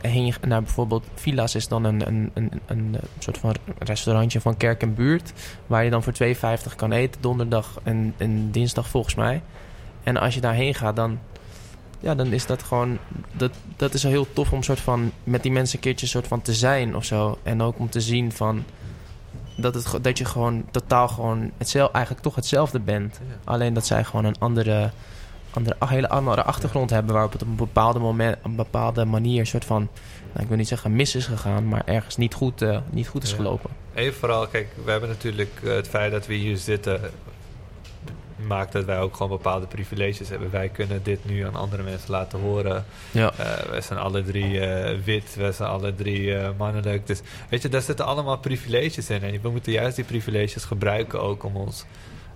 [0.00, 4.56] heen naar bijvoorbeeld Villa's is dan een, een, een, een, eh, soort van restaurantje van
[4.56, 5.32] kerk en buurt.
[5.66, 9.42] Waar je dan voor 2,50 kan eten, donderdag en, en dinsdag volgens mij.
[10.02, 11.18] En als je daarheen gaat, dan,
[12.00, 12.98] ja, dan is dat gewoon.
[13.32, 16.42] Dat, dat is heel tof om soort van met die mensen een keertje soort van
[16.42, 17.38] te zijn of zo.
[17.42, 18.64] En ook om te zien van.
[19.56, 23.20] Dat, het, dat je gewoon totaal gewoon hetzelfde, eigenlijk toch hetzelfde bent.
[23.28, 23.34] Ja.
[23.44, 24.90] Alleen dat zij gewoon een andere,
[25.54, 29.46] andere een hele andere achtergrond hebben waarop het op een bepaalde moment, een bepaalde manier
[29.46, 29.88] soort van,
[30.32, 33.22] nou, ik wil niet zeggen mis is gegaan, maar ergens niet goed, eh, niet goed
[33.22, 33.70] is gelopen.
[33.94, 37.00] Even vooral, kijk, we hebben natuurlijk eh, het feit dat we hier zitten...
[38.46, 40.50] maakt dat wij ook gewoon bepaalde privileges hebben.
[40.50, 42.84] Wij kunnen dit nu aan andere mensen laten horen.
[43.10, 43.32] Ja.
[43.36, 47.06] Eh wij zijn alle drie eh, wit, wij zijn alle drie eh, mannelijk.
[47.06, 49.22] Dus weet je, daar zitten allemaal privileges in.
[49.22, 51.84] En we moeten juist die privileges gebruiken ook om ons,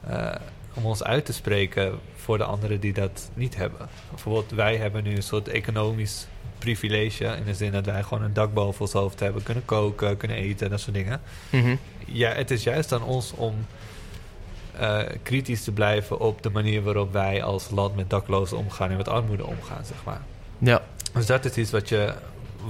[0.06, 0.34] eh,
[0.76, 3.88] om ons uit te spreken voor de anderen die dat niet hebben.
[4.10, 6.26] Bijvoorbeeld, wij hebben nu een soort economisch
[6.58, 7.24] privilege.
[7.24, 10.36] In de zin dat wij gewoon een dak boven ons hoofd hebben, kunnen koken, kunnen
[10.36, 11.20] eten, dat soort dingen.
[11.50, 11.76] Mhm.
[12.06, 13.54] Ja, het is juist aan ons om
[14.78, 18.96] eh, kritisch te blijven op de manier waarop wij als land met daklozen omgaan en
[18.96, 20.20] met armoede omgaan, zeg maar.
[20.58, 20.82] Ja.
[21.12, 22.14] Dus dat is iets wat je,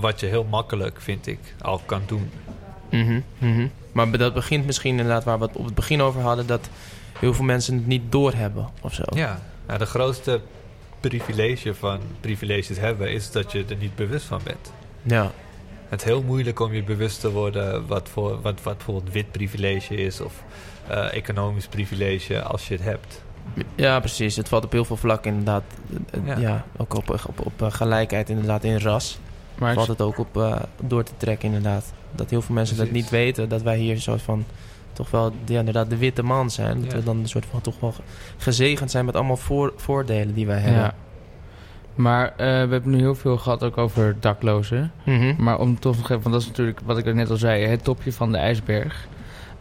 [0.00, 2.30] wat je heel makkelijk, vind ik, al kan doen.
[2.90, 3.66] Mhm, mhm.
[3.92, 6.68] Maar dat begint misschien inderdaad waar we het op het begin over hadden, dat
[7.20, 9.02] heel veel mensen het niet doorhebben of zo.
[9.14, 10.40] Ja, nou, de grootste
[11.00, 14.72] privilege van privileges hebben is dat je er niet bewust van bent.
[15.02, 15.30] Ja.
[15.88, 19.30] Het is heel moeilijk om je bewust te worden wat, voor, wat, wat bijvoorbeeld wit
[19.32, 20.42] privilege is of
[20.86, 23.22] eh, economisch privilege als je het hebt.
[23.74, 24.36] Ja, precies.
[24.36, 25.62] Het valt op heel veel vlakken inderdaad.
[26.10, 26.38] eh, Ja.
[26.38, 29.18] Ja, ook op, op, op eh, gelijkheid inderdaad in ras.
[29.58, 31.92] Maar valt het ook op eh, door te trekken inderdaad.
[32.12, 33.48] Dat heel veel mensen dat niet weten.
[33.48, 34.44] Dat wij hier een soort van
[34.96, 36.80] toch wel ja, inderdaad de witte man zijn.
[36.82, 36.98] Dat Ja.
[36.98, 37.94] we dan een soort van toch wel
[38.36, 40.80] gezegend zijn met allemaal voor, voordelen die wij hebben.
[40.82, 40.94] ja.
[41.94, 44.92] Maar eh, we hebben nu heel veel gehad ook over daklozen.
[45.04, 45.34] Mhm.
[45.38, 47.84] Maar om toch nog even, want dat is natuurlijk wat ik net al zei, het
[47.84, 49.06] topje van de ijsberg.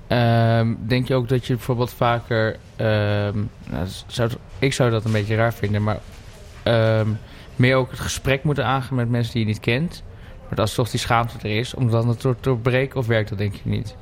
[0.08, 3.38] Ehm, denk je ook dat je bijvoorbeeld vaker, ehm,
[3.70, 4.30] nou, zou,
[4.60, 6.00] ik zou dat een beetje raar vinden, maar
[6.64, 7.08] ehm,
[7.56, 10.04] meer ook het gesprek moeten aangaan met mensen die je niet kent.
[10.50, 13.38] Maar als toch die schaamte er is, om dan het te doorbreken, of werkt dat
[13.38, 13.96] denk je niet?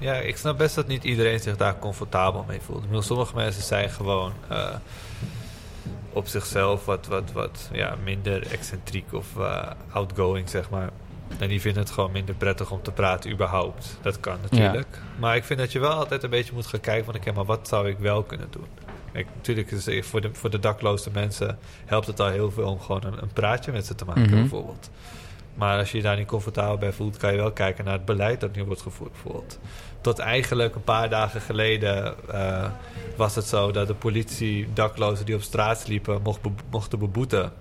[0.00, 2.78] Ja, ik snap best dat niet iedereen zich daar comfortabel mee voelt.
[2.82, 4.68] Ik bedoel, sommige mensen zijn gewoon eh,
[6.12, 10.90] op zichzelf wat, wat, wat ja, minder excentriek of eh, outgoing, zeg maar.
[11.38, 13.98] En die vinden het gewoon minder prettig om te praten überhaupt.
[14.02, 14.86] Dat kan natuurlijk.
[15.18, 17.14] Maar ik vind dat je wel altijd een beetje moet gaan kijken van...
[17.14, 18.66] oké, maar wat zou ik wel kunnen doen?
[19.12, 21.58] Kijk, natuurlijk is het voor de, voor de dakloze mensen...
[21.84, 24.34] helpt het al heel veel om gewoon een, een praatje met ze te maken, Mhm.
[24.34, 24.90] bijvoorbeeld.
[25.56, 27.16] Maar als je je daar niet comfortabel bij voelt...
[27.16, 29.58] kan je wel kijken naar het beleid dat nu wordt gevoerd, bijvoorbeeld.
[30.00, 32.70] Tot eigenlijk een paar dagen geleden eh,
[33.16, 33.70] was het zo...
[33.70, 36.40] dat de politie daklozen die op straat sliepen mocht
[36.70, 37.52] mochten beboeten...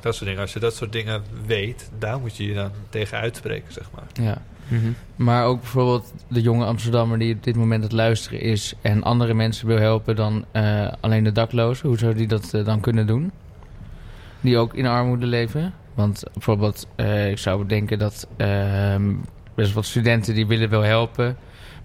[0.00, 0.40] Dat soort dingen.
[0.40, 4.26] Als je dat soort dingen weet, daar moet je je dan tegen uitspreken, zeg maar.
[4.26, 4.42] Ja.
[4.68, 4.92] Mhm.
[5.16, 9.34] Maar ook bijvoorbeeld de jonge Amsterdammer die op dit moment het luisteren is en andere
[9.34, 11.88] mensen wil helpen dan eh, alleen de daklozen.
[11.88, 13.32] Hoe zou die dat eh, dan kunnen doen?
[14.40, 15.74] Die ook in armoede leven.
[15.94, 19.12] Want bijvoorbeeld, eh, ik zou denken dat ehm,
[19.54, 21.36] best wat studenten die willen wel helpen.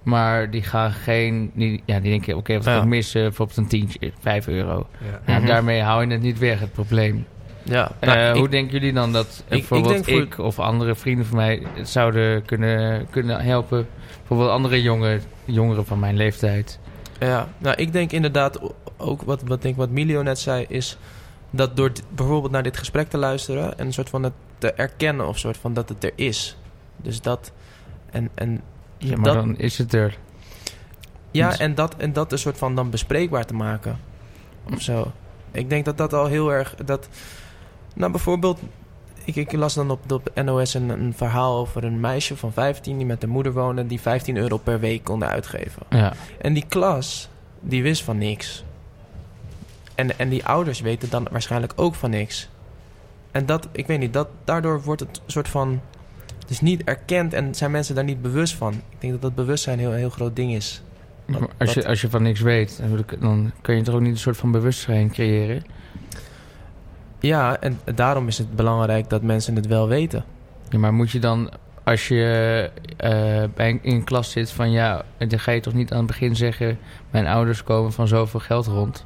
[0.04, 2.74] Maar die gaan geen, die, ja, die denken, oké, wat Ja.
[2.74, 3.22] kan ik missen?
[3.22, 4.88] Bijvoorbeeld een tientje, 5 euro.
[5.00, 5.20] Ja.
[5.34, 5.48] Ja, Mhm.
[5.48, 7.26] Daarmee hou je het niet weg, het probleem.
[7.64, 10.60] Ja, Eh, nou, hoe ik- denken jullie dan dat eh, ik bijvoorbeeld ik, voor- of
[10.60, 13.88] andere vrienden van mij het zouden kunnen, kunnen helpen?
[14.18, 16.80] Bijvoorbeeld andere jongen, jongeren van mijn leeftijd.
[17.20, 18.60] Ja, nou ik denk inderdaad
[18.98, 20.98] ook wat, wat, denk, wat Milio net zei is
[21.50, 25.28] dat door bijvoorbeeld naar dit gesprek te luisteren en een soort van het te erkennen
[25.28, 26.58] of soort van dat het er is.
[26.98, 27.52] Dus dat
[28.12, 28.62] en, en
[28.98, 30.18] Ja, maar dat, dan is het er.
[31.32, 31.60] ja, niet.
[31.60, 34.00] en dat en dat een soort van dan bespreekbaar te maken
[34.74, 35.12] of zo.
[35.52, 37.10] Ik denk dat dat al heel erg dat
[37.96, 38.60] nou bijvoorbeeld
[39.24, 42.98] ik, ik las dan op, op NOS een, een verhaal over een meisje van 15
[42.98, 45.82] die met de moeder woonde, die 15 euro per week konden uitgeven.
[45.90, 46.14] Ja.
[46.42, 47.30] En die klas,
[47.60, 48.64] die wist van niks.
[50.00, 52.50] En, en die ouders weten dan waarschijnlijk ook van niks.
[53.32, 55.82] En dat, ik weet niet, dat, daardoor wordt het soort van...
[56.48, 58.74] Dus niet erkend en zijn mensen daar niet bewust van.
[58.74, 60.82] Ik denk dat dat bewustzijn een heel, heel groot ding is.
[61.26, 62.82] Dat- Maar als, je, als je van niks weet,
[63.20, 65.64] dan kun je toch ook niet een soort van bewustzijn creëren?
[67.20, 70.24] Ja, en daarom is het belangrijk dat mensen het wel weten.
[70.70, 71.50] Ja, maar moet je dan,
[71.84, 72.24] als je
[72.98, 73.10] eh,
[73.56, 76.08] bij een, in een klas zit van ja, dan ga je toch niet aan het
[76.08, 76.78] begin zeggen,
[77.12, 79.06] mijn ouders komen van zoveel geld rond.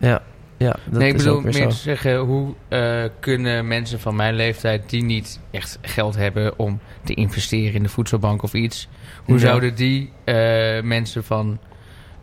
[0.00, 0.22] Ja,
[0.56, 1.68] ja dat nee, ik bedoel meer zo.
[1.68, 6.80] te zeggen, hoe eh, kunnen mensen van mijn leeftijd die niet echt geld hebben om
[7.04, 8.88] te investeren in de voedselbank of iets,
[9.24, 9.40] hoe Ja.
[9.40, 11.58] zouden die eh, mensen van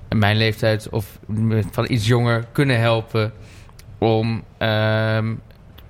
[0.09, 1.19] mijn leeftijd of
[1.71, 3.33] van iets jonger kunnen helpen
[3.97, 5.33] om ehm,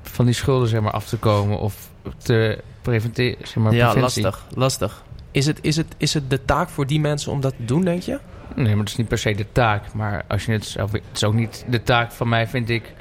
[0.01, 4.23] van die schulden zeg maar, af te komen of te preventeren, zeg maar, Ja, preventie?
[4.23, 5.03] lastig, lastig.
[5.31, 7.83] Is het, is, het, is het de taak voor die mensen om dat te doen,
[7.83, 8.19] denk je?
[8.55, 9.93] Nee, maar dat is niet per se de taak.
[9.93, 10.91] Maar als je het zelf...
[10.91, 12.93] Het is ook niet de taak van mij, vind ik...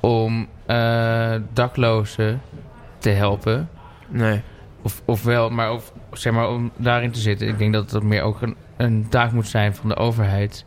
[0.00, 2.40] om eh, daklozen
[2.98, 3.68] te helpen.
[4.08, 4.42] Nee.
[4.82, 7.48] Of, of wel, maar, of, zeg maar om daarin te zitten.
[7.48, 10.64] Ik denk dat dat meer ook een, een taak moet zijn van de overheid.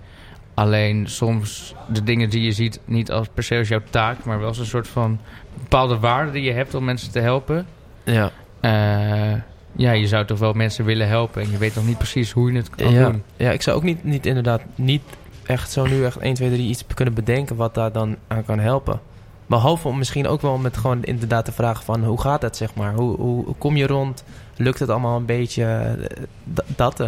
[0.54, 2.80] Alleen soms de dingen die je ziet...
[2.86, 4.24] niet als per se als jouw taak...
[4.24, 5.20] maar wel als een soort van
[5.54, 7.68] bepaalde waarde die je hebt om mensen te helpen.
[8.04, 8.32] Ja.
[8.60, 9.42] Eh,
[9.72, 11.42] ja, je zou toch wel mensen willen helpen.
[11.42, 13.10] En je weet nog niet precies hoe je het kan ja.
[13.10, 13.24] doen.
[13.38, 15.02] ja, ik zou ook niet, niet inderdaad niet
[15.46, 18.60] echt zo nu echt 1, 2, 3 iets kunnen bedenken wat daar dan aan kan
[18.60, 19.00] helpen.
[19.46, 22.76] Behalve om misschien ook wel met gewoon inderdaad te vragen van hoe gaat het, zeg
[22.76, 22.94] maar?
[22.94, 24.24] Hoe, hoe, hoe kom je rond?
[24.56, 25.64] Lukt het allemaal een beetje?
[25.64, 27.08] Eh, Dat, eh,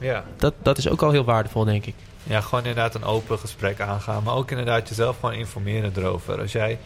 [0.00, 0.24] Ja.
[0.36, 1.94] dat, dat is ook al heel waardevol, denk ik.
[2.22, 4.22] Ja, gewoon inderdaad een open gesprek aangaan.
[4.22, 6.40] Maar ook inderdaad jezelf gewoon informeren erover.
[6.40, 6.78] Als jij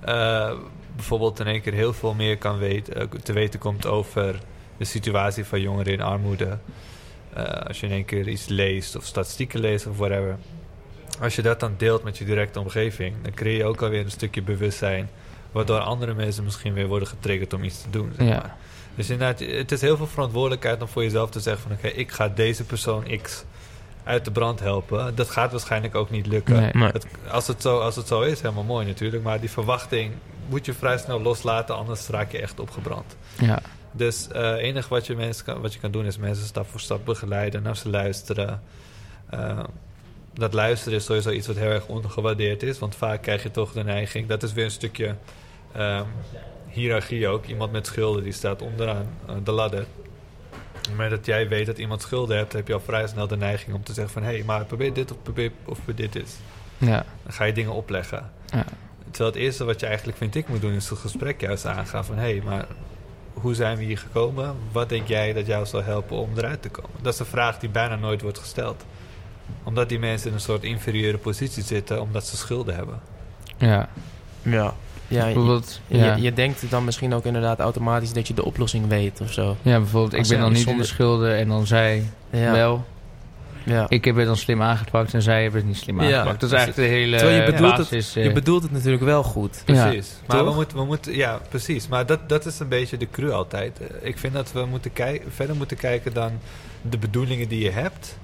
[0.00, 0.50] eh,
[0.96, 4.38] bijvoorbeeld in één keer heel veel meer kan weten, te weten komt over
[4.78, 6.58] de situatie van jongeren in armoede.
[7.34, 10.36] eh, als je in één keer iets leest of statistieken leest of whatever.
[11.20, 14.10] Als je dat dan deelt met je directe omgeving, dan creëer je ook alweer een
[14.10, 15.08] stukje bewustzijn.
[15.52, 18.12] Waardoor andere mensen misschien weer worden getriggerd om iets te doen.
[18.18, 18.34] Zeg Ja.
[18.34, 18.56] maar.
[18.94, 21.72] Dus inderdaad, het is heel veel verantwoordelijkheid om voor jezelf te zeggen van...
[21.72, 23.44] oké, ik ga deze persoon X
[24.04, 25.14] uit de brand helpen.
[25.14, 26.60] Dat gaat waarschijnlijk ook niet lukken.
[26.60, 26.70] Nee.
[26.74, 29.22] Maar, Het, als, het zo, als het zo is, helemaal mooi natuurlijk.
[29.22, 30.12] Maar die verwachting
[30.48, 33.16] moet je vrij snel loslaten, anders raak je echt opgebrand.
[33.38, 33.58] Ja.
[33.92, 36.80] Dus het enige wat je, mensen kan, wat je kan doen is mensen stap voor
[36.80, 38.62] stap begeleiden, naar ze luisteren.
[39.30, 39.64] Eh,
[40.34, 42.78] dat luisteren is sowieso iets wat heel erg ondergewaardeerd is.
[42.78, 45.14] Want vaak krijg je toch de neiging, dat is weer een stukje
[45.72, 46.04] ehm,
[46.68, 47.46] hiërarchie ook.
[47.46, 49.86] Iemand met schulden die staat onderaan eh, de ladder.
[50.96, 53.76] Maar dat jij weet dat iemand schulden hebt, heb je al vrij snel de neiging
[53.76, 54.22] om te zeggen van...
[54.22, 56.36] hé, hey, maar probeer dit of probeer, of probeer dit eens.
[56.78, 57.04] Ja.
[57.22, 58.30] Dan ga je dingen opleggen.
[58.46, 58.64] Ja.
[59.10, 60.72] Terwijl het eerste wat je eigenlijk vind ik moet doen...
[60.72, 62.16] is het gesprek juist aangaan van...
[62.16, 62.66] hé, hey, maar
[63.40, 64.54] hoe zijn we hier gekomen?
[64.72, 66.90] Wat denk jij dat jou zal helpen om eruit te komen?
[67.02, 68.84] Dat is een vraag die bijna nooit wordt gesteld.
[69.64, 72.00] Omdat die mensen in een soort inferieure positie zitten...
[72.00, 73.00] omdat ze schulden hebben.
[73.58, 73.88] Ja.
[74.42, 74.74] ja.
[75.10, 76.14] Ja, je, ja.
[76.14, 79.56] je, je denkt dan misschien ook inderdaad automatisch dat je de oplossing weet of zo.
[79.62, 82.52] ja, bijvoorbeeld, ik ben dan niet in zonder- de schulden en dan zij Ja.
[82.52, 82.84] wel.
[83.68, 83.86] Ja.
[83.88, 86.40] Ik heb het dan slim aangepakt en zij hebben het niet slim Ja, aangepakt.
[86.40, 88.16] dat is eigenlijk de hele Terwijl je bedoelt het- basis.
[88.16, 89.62] eh, Je bedoelt het natuurlijk wel goed.
[89.66, 89.84] Ja.
[89.88, 90.16] Precies.
[90.26, 91.88] maar we moeten, we moeten, ja, precies.
[91.88, 93.80] Maar dat, dat is een beetje de cru altijd.
[93.80, 94.90] Eh, Ik vind dat we moeten
[95.28, 96.32] verder moeten kijken dan
[96.82, 98.18] de bedoelingen die je hebt.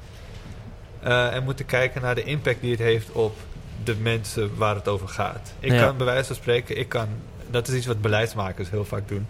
[1.02, 3.36] Eh, en moeten kijken naar de impact die het heeft op
[3.84, 5.52] de mensen waar het over gaat.
[5.60, 5.84] Ik Ja.
[5.86, 7.06] kan bij wijze van spreken, ik kan,
[7.50, 9.26] dat is iets wat beleidsmakers heel vaak doen.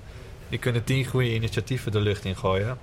[0.48, 2.78] Die kunnen tien goede initiatieven de lucht in gooien.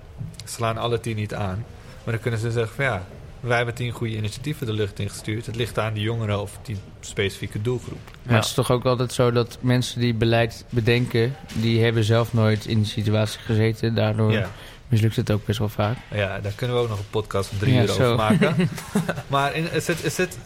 [0.45, 1.65] Slaan alle tien niet aan.
[2.03, 3.03] Maar dan kunnen ze zeggen van ja,
[3.41, 5.45] wij hebben tien goede initiatieven de lucht ingestuurd.
[5.45, 7.99] Het ligt aan die jongeren of die specifieke doelgroep.
[8.23, 11.35] Maar het is toch ook altijd zo dat mensen die beleid bedenken...
[11.53, 13.95] die hebben zelf nooit in die situatie gezeten.
[13.95, 14.49] Daardoor Ja.
[14.87, 15.97] mislukt het ook best wel vaak.
[16.13, 18.03] Ja, daar kunnen we ook nog een podcast van drie Ja, uur zo.
[18.03, 18.69] over maken.
[19.27, 20.37] maar in, er, zit, er, zit,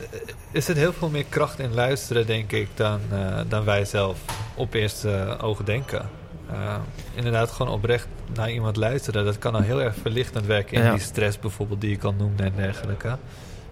[0.52, 4.18] er zit heel veel meer kracht in luisteren, denk ik, dan, eh, dan wij zelf
[4.56, 6.10] op eerste ogen denken.
[6.52, 6.76] Eh,
[7.14, 9.26] inderdaad, gewoon oprecht naar iemand luisteren.
[9.26, 10.92] Dat kan al heel erg verlichtend werken in Ja.
[10.92, 13.18] die stress bijvoorbeeld die je kan noemen en dergelijke.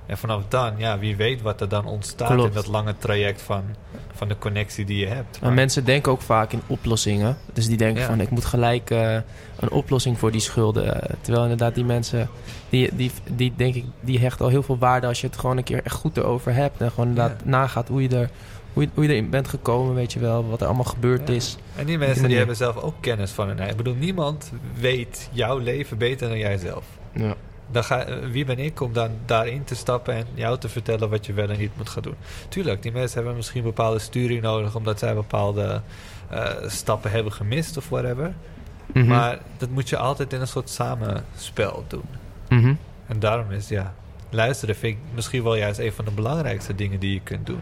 [0.06, 2.48] En vanaf dan, ja, wie weet wat er dan ontstaat Klopt.
[2.50, 3.64] in dat lange traject van,
[4.14, 5.40] van de connectie die je hebt.
[5.42, 7.38] Maar mensen denken ook vaak in oplossingen.
[7.54, 8.08] Dus die denken Ja.
[8.08, 9.14] van ik moet gelijk eh,
[9.60, 11.02] een oplossing voor die schulden.
[11.02, 12.30] Eh, Terwijl inderdaad die mensen,
[12.70, 15.58] die, die, die denk ik, die hechten al heel veel waarde als je het gewoon
[15.58, 16.82] een keer echt goed erover hebt.
[16.82, 17.50] En gewoon inderdaad Ja.
[17.50, 18.30] nagaat hoe je, er,
[18.74, 20.50] hoe, je, hoe je erin bent gekomen, weet je wel.
[20.50, 21.34] Wat er allemaal gebeurd Ja.
[21.34, 21.58] is.
[21.76, 23.78] En die mensen die hebben zelf ook kennis van hun eigen.
[23.78, 26.86] Ik bedoel, niemand weet jouw leven beter dan jij zelf.
[27.14, 27.36] Ja.
[27.72, 31.26] Dan ga, wie ben ik om dan daarin te stappen en jou te vertellen wat
[31.26, 32.16] je wel en niet moet gaan doen?
[32.50, 35.82] Tuurlijk, die mensen hebben misschien bepaalde sturing nodig omdat zij bepaalde
[36.30, 38.34] eh, stappen hebben gemist of whatever.
[38.94, 39.08] Mhm.
[39.08, 42.06] Maar dat moet je altijd in een soort samenspel doen.
[42.50, 42.74] Mhm.
[43.08, 43.94] En daarom is ja,
[44.30, 47.62] luisteren vind ik misschien wel juist een van de belangrijkste dingen die je kunt doen.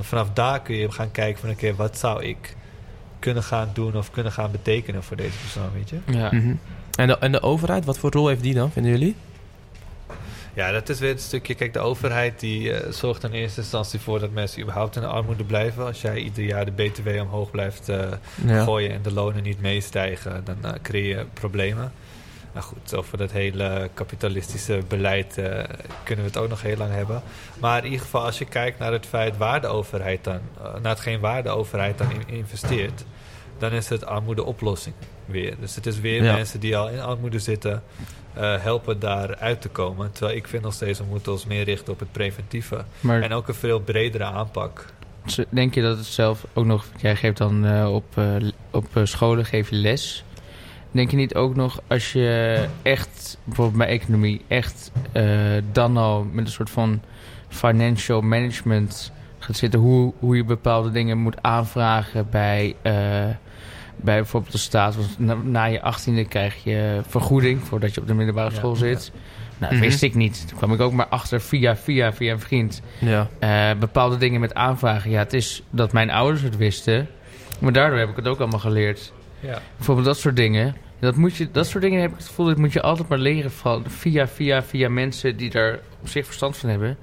[0.00, 2.56] Vanaf daar kun je gaan kijken van oké, wat zou ik
[3.18, 5.98] kunnen gaan doen of kunnen gaan betekenen voor deze persoon, weet je?
[6.18, 6.28] Ja.
[6.32, 6.54] Mhm.
[6.98, 9.16] En, de, en de overheid, wat voor rol heeft die dan, vinden jullie?
[10.54, 11.54] Ja, dat is weer een stukje.
[11.54, 15.08] Kijk, de overheid die eh, zorgt in eerste instantie voor dat mensen überhaupt in de
[15.08, 15.86] armoede blijven.
[15.86, 17.98] Als jij ieder jaar de BTW omhoog blijft eh,
[18.46, 18.64] Ja.
[18.64, 21.92] gooien en de lonen niet meestijgen, dan eh, creëer je problemen.
[22.56, 25.64] Nou goed, over dat hele kapitalistische beleid eh,
[26.02, 27.22] kunnen we het ook nog heel lang hebben.
[27.60, 30.64] Maar in ieder geval, als je kijkt naar het feit waar de overheid dan, eh,
[30.82, 33.04] naar hetgeen waar de overheid dan in investeert,
[33.58, 34.94] dan is het armoedeoplossing
[35.24, 35.54] weer.
[35.60, 36.32] Dus het is weer Ja.
[36.32, 37.82] mensen die al in armoede zitten,
[38.34, 40.12] eh, helpen daar uit te komen.
[40.12, 42.84] Terwijl ik vind nog steeds, we moeten ons meer richten op het preventieve.
[43.00, 44.86] Maar En ook een veel bredere aanpak.
[45.48, 46.84] denk je dat het zelf ook nog...
[46.96, 48.04] Jij geeft dan op,
[48.70, 50.24] op scholen geef je les.
[50.96, 54.44] Denk je niet ook nog als je echt, bijvoorbeeld bij economie...
[54.48, 55.24] echt eh,
[55.72, 57.00] dan al met een soort van
[57.48, 59.80] financial management gaat zitten...
[59.80, 62.74] hoe, hoe je bepaalde dingen moet aanvragen bij...
[62.82, 62.92] eh,
[63.96, 68.06] bij bijvoorbeeld de staat, want na, na je achttiende krijg je vergoeding voordat je op
[68.06, 69.12] de middelbare Ja, school zit.
[69.58, 69.80] Nou, dat Mhm.
[69.90, 70.48] wist ik niet.
[70.48, 72.82] Toen kwam ik ook maar achter via, via, via een vriend.
[72.98, 73.28] Ja.
[73.38, 75.10] Eh, bepaalde dingen met aanvragen.
[75.10, 77.08] Ja, het is dat mijn ouders het wisten.
[77.58, 79.12] Maar daardoor heb ik het ook allemaal geleerd.
[79.40, 79.58] Ja.
[79.76, 80.76] Bijvoorbeeld dat soort dingen.
[81.00, 83.18] Dat, moet je, dat soort dingen heb ik het gevoel dat moet je altijd maar
[83.18, 86.96] leren van via, via, via mensen die daar op zich verstand van hebben.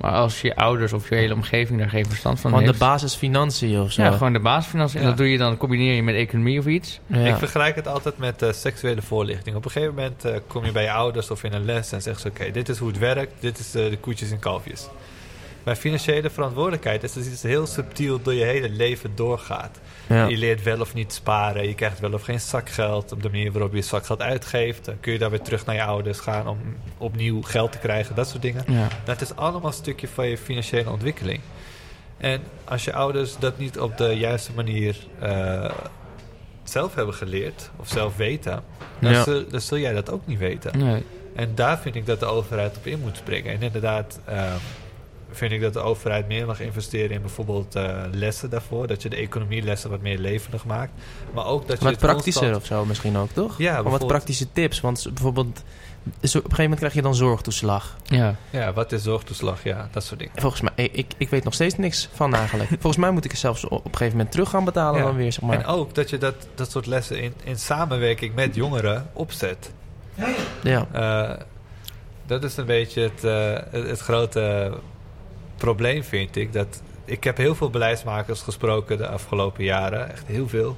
[0.00, 2.78] Maar als je ouders of je hele omgeving daar geen verstand van Van de heeft.
[2.78, 4.02] basisfinanciën of zo.
[4.02, 4.98] ja, gewoon de basisfinanciën.
[4.98, 5.08] En Ja.
[5.10, 7.00] dat doe je dan, combineer je met economie of iets.
[7.06, 7.18] Ja.
[7.18, 9.56] Ik vergelijk het altijd met eh, seksuele voorlichting.
[9.56, 12.02] Op een gegeven moment eh, kom je bij je ouders of in een les en
[12.02, 14.88] zeggen ze: Oké, dit is hoe het werkt, dit is eh, de koetjes en kalfjes.
[15.62, 19.80] Bij financiële verantwoordelijkheid is het iets heel subtiel door je hele leven doorgaat.
[20.14, 20.26] Ja.
[20.26, 23.12] Je leert wel of niet sparen, je krijgt wel of geen zakgeld.
[23.12, 25.82] Op de manier waarop je zakgeld uitgeeft, dan kun je daar weer terug naar je
[25.82, 26.58] ouders gaan om
[26.98, 28.64] opnieuw geld te krijgen, dat soort dingen.
[28.66, 28.88] Ja.
[29.04, 31.40] Dat is allemaal een stukje van je financiële ontwikkeling.
[32.16, 35.70] En als je ouders dat niet op de juiste manier eh,
[36.64, 38.62] zelf hebben geleerd of zelf weten,
[38.98, 39.22] dan, Ja.
[39.22, 40.78] zul, dan zul jij dat ook niet weten.
[40.78, 41.04] Nee.
[41.34, 43.52] En daar vind ik dat de overheid op in moet springen.
[43.54, 44.56] En inderdaad ehm,
[45.32, 48.86] vind ik dat de overheid meer mag investeren in bijvoorbeeld eh, lessen daarvoor.
[48.86, 50.92] Dat je de economielessen wat meer levendig maakt.
[51.34, 53.58] Maar ook dat je Wat praktischer constant- of zo misschien ook, toch?
[53.58, 54.80] Ja, Gewoon wat praktische tips.
[54.80, 55.64] Want bijvoorbeeld, op
[56.22, 57.96] een gegeven moment krijg je dan zorgtoeslag.
[58.04, 58.34] Ja.
[58.50, 59.62] Ja, wat is zorgtoeslag?
[59.64, 60.34] Ja, dat soort dingen.
[60.36, 62.68] Volgens mij, ik, ik weet nog steeds niks van eigenlijk.
[62.80, 65.06] Volgens mij moet ik het zelfs op een gegeven moment terug gaan betalen Ja.
[65.06, 65.66] dan weer, zeg En maar.
[65.68, 69.72] ook dat je dat, dat soort lessen in, in samenwerking met jongeren opzet.
[70.62, 70.86] Ja.
[70.92, 71.36] Eh,
[72.26, 74.72] dat is een beetje het, eh, het, het grote
[75.60, 76.52] probleem, vind ik.
[76.52, 80.10] Dat, ik heb heel veel beleidsmakers gesproken de afgelopen jaren.
[80.10, 80.76] Echt heel veel.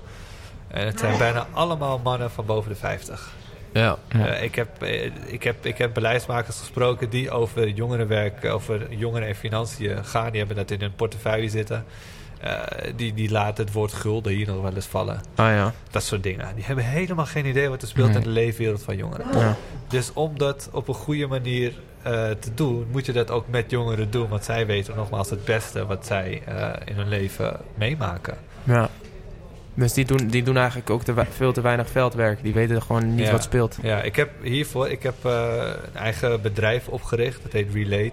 [0.68, 3.34] En het zijn bijna allemaal mannen van boven de 50.
[3.72, 3.98] Ja.
[4.08, 4.26] Ja.
[4.26, 9.28] Eh, ik, heb, eh, ik, heb, ik heb beleidsmakers gesproken die over jongerenwerk, over jongeren
[9.28, 10.30] en financiën gaan.
[10.30, 11.84] Die hebben dat in hun portefeuille zitten.
[12.42, 12.60] Eh,
[12.96, 15.20] die, die laten het woord gulden hier nog wel eens vallen.
[15.34, 15.72] Ah ja.
[15.90, 16.54] Dat soort dingen.
[16.54, 18.16] Die hebben helemaal geen idee wat er speelt Nee.
[18.16, 19.26] in de leefwereld van jongeren.
[19.38, 19.56] ja.
[19.88, 21.72] Dus om dat op een goede manier
[22.02, 24.28] eh, te doen, moet je dat ook met jongeren doen.
[24.28, 28.36] Want zij weten nogmaals het beste wat zij eh, in hun leven meemaken.
[28.64, 28.88] ja.
[29.74, 32.42] Dus die doen, die doen eigenlijk ook te, veel te weinig veldwerk.
[32.42, 33.32] Die weten gewoon niet Ja.
[33.32, 33.78] wat speelt.
[33.82, 37.42] Ja, ik heb hiervoor ik heb, een eigen bedrijf opgericht.
[37.42, 38.12] Dat heet Relate.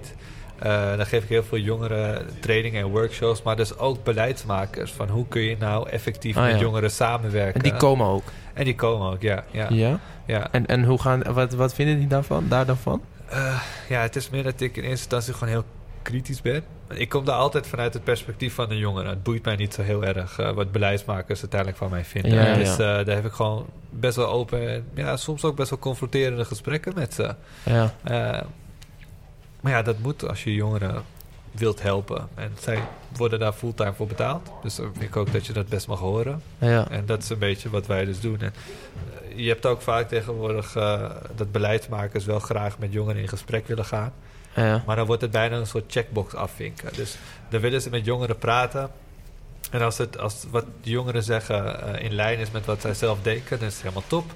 [0.62, 3.41] Eh, daar geef ik heel veel jongeren trainingen en workshops.
[3.41, 4.91] Maar dus ook beleidsmakers.
[4.91, 6.60] Van hoe kun je nou effectief Ah, met ja.
[6.60, 7.53] jongeren samenwerken.
[7.62, 8.24] En die komen ook.
[8.53, 9.43] En die komen ook, ja.
[9.51, 9.99] ja, Ja.
[10.26, 10.47] ja.
[10.51, 13.01] En, en hoe gaan, wat, wat vinden die daarvan, daar dan van?
[13.30, 15.64] Eh, ja, het is meer dat ik in eerste instantie gewoon heel
[16.01, 16.64] kritisch ben.
[16.93, 19.10] Ik kom daar altijd vanuit het perspectief van de jongeren.
[19.10, 22.32] Het boeit mij niet zo heel erg eh, wat beleidsmakers uiteindelijk van mij vinden.
[22.34, 25.80] Ja, dus daar heb ik gewoon best wel open en ja, soms ook best wel
[25.80, 27.36] confronterende gesprekken met ze.
[27.64, 27.93] Ja.
[29.60, 31.03] Maar ja, dat moet als je jongeren
[31.51, 32.28] wilt helpen.
[32.36, 32.84] En zij
[33.16, 34.49] worden daar fulltime voor betaald.
[34.62, 36.41] Dus dan vind ik ook dat je dat best mag horen.
[36.57, 36.89] Ja.
[36.89, 38.39] En dat is een beetje wat wij dus doen.
[38.39, 43.28] En eh, je hebt ook vaak tegenwoordig eh, dat beleidsmakers wel graag met jongeren in
[43.28, 44.14] gesprek willen gaan.
[44.55, 44.84] Ja.
[44.86, 46.93] Maar dan wordt het bijna een soort checkbox afvinken.
[46.95, 47.18] Dus
[47.49, 48.89] dan willen ze met jongeren praten.
[49.72, 52.93] En als, het, als wat de jongeren zeggen eh, in lijn is met wat zij
[52.93, 54.32] zelf denken, dan is het helemaal top.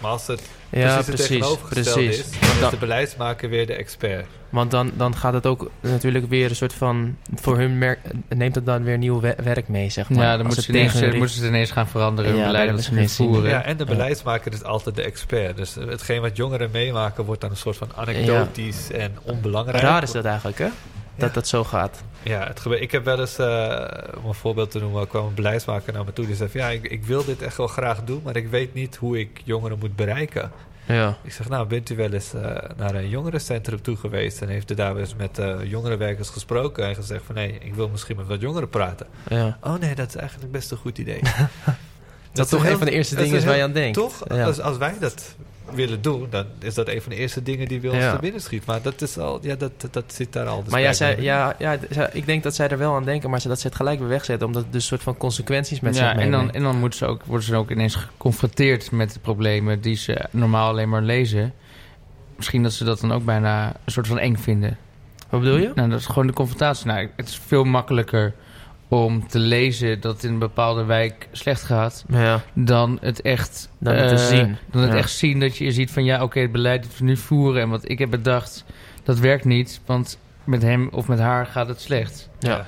[0.00, 2.18] Maar als het Ja, precies het precies.
[2.18, 4.26] is, dan is de beleidsmaker weer de expert.
[4.48, 7.16] Want dan, dan gaat het ook natuurlijk weer een soort van...
[7.34, 10.24] Voor hun merk, neemt het dan weer nieuw we- werk mee, zeg maar.
[10.24, 12.30] Ja, dan moeten het ze, ineens, hun eh, moeten ze het ineens gaan veranderen.
[12.30, 13.50] Ja, hun beleid daar dat ze voeren.
[13.50, 15.56] Ja, en de beleidsmaker is altijd de expert.
[15.56, 19.82] Dus hetgeen wat jongeren meemaken wordt dan een soort van anekdotisch en onbelangrijk.
[19.82, 20.68] Raar is dat eigenlijk, hè?
[21.16, 22.02] Dat dat zo gaat.
[22.22, 22.80] Ja, het gebeurt.
[22.82, 23.84] Ik heb wel eens, eh,
[24.22, 26.26] om een voorbeeld te noemen, kwam een beleidsmaker naar me toe.
[26.26, 28.74] Die zei van, ja, ik, ik wil dit echt wel graag doen, maar ik weet
[28.74, 30.50] niet hoe ik jongeren moet bereiken.
[30.86, 31.16] Ja.
[31.22, 32.42] Ik zeg, nou, bent u wel eens eh,
[32.76, 36.94] naar een jongerencentrum toe geweest en heeft u daar eens met eh jongerenwerkers gesproken en
[36.94, 39.06] gezegd van, nee, ik wil misschien met wat jongeren praten.
[39.28, 39.58] ja.
[39.60, 41.20] Oh nee, dat is eigenlijk best een goed idee.
[42.32, 43.94] Dat, is toch heel- een van de eerste dat dingen is waar je aan denkt.
[43.98, 44.22] Toch?
[44.28, 44.44] Ja.
[44.44, 45.34] Als, als wij dat
[45.72, 48.14] willen doen, dan is dat een van de eerste dingen die ons Ja.
[48.14, 48.66] te binnen schiet.
[48.66, 50.62] Maar dat is al, ja, dat, dat zit daar al.
[50.62, 51.78] dus maar ja, zij, ja, ja,
[52.12, 54.08] ik denk dat zij er wel aan denken, maar ze, dat ze het gelijk weer
[54.08, 54.46] wegzetten.
[54.46, 56.98] Omdat het dus een soort van consequenties met zich ja, en dan, en dan moeten
[56.98, 61.02] ze ook, worden ze ook ineens geconfronteerd met de problemen die ze normaal alleen maar
[61.02, 61.52] lezen.
[62.36, 64.78] Misschien dat ze dat dan ook bijna een soort van eng vinden.
[65.28, 65.72] Wat bedoel je?
[65.74, 66.86] Nou, dat is gewoon de confrontatie.
[66.86, 68.34] Nou, het is veel makkelijker
[69.02, 72.04] om te lezen dat het in een bepaalde wijk slecht gaat...
[72.08, 72.40] Ja.
[72.52, 73.68] dan het echt...
[73.78, 74.56] Dan het te eh, zien.
[74.70, 74.96] Dan het Ja.
[74.96, 76.04] echt zien dat je ziet van...
[76.04, 77.62] ja, oké, het beleid dat we nu voeren...
[77.62, 78.64] en wat ik heb bedacht,
[79.02, 79.80] dat werkt niet...
[79.86, 82.28] want met hem of met haar gaat het slecht.
[82.38, 82.66] Ja.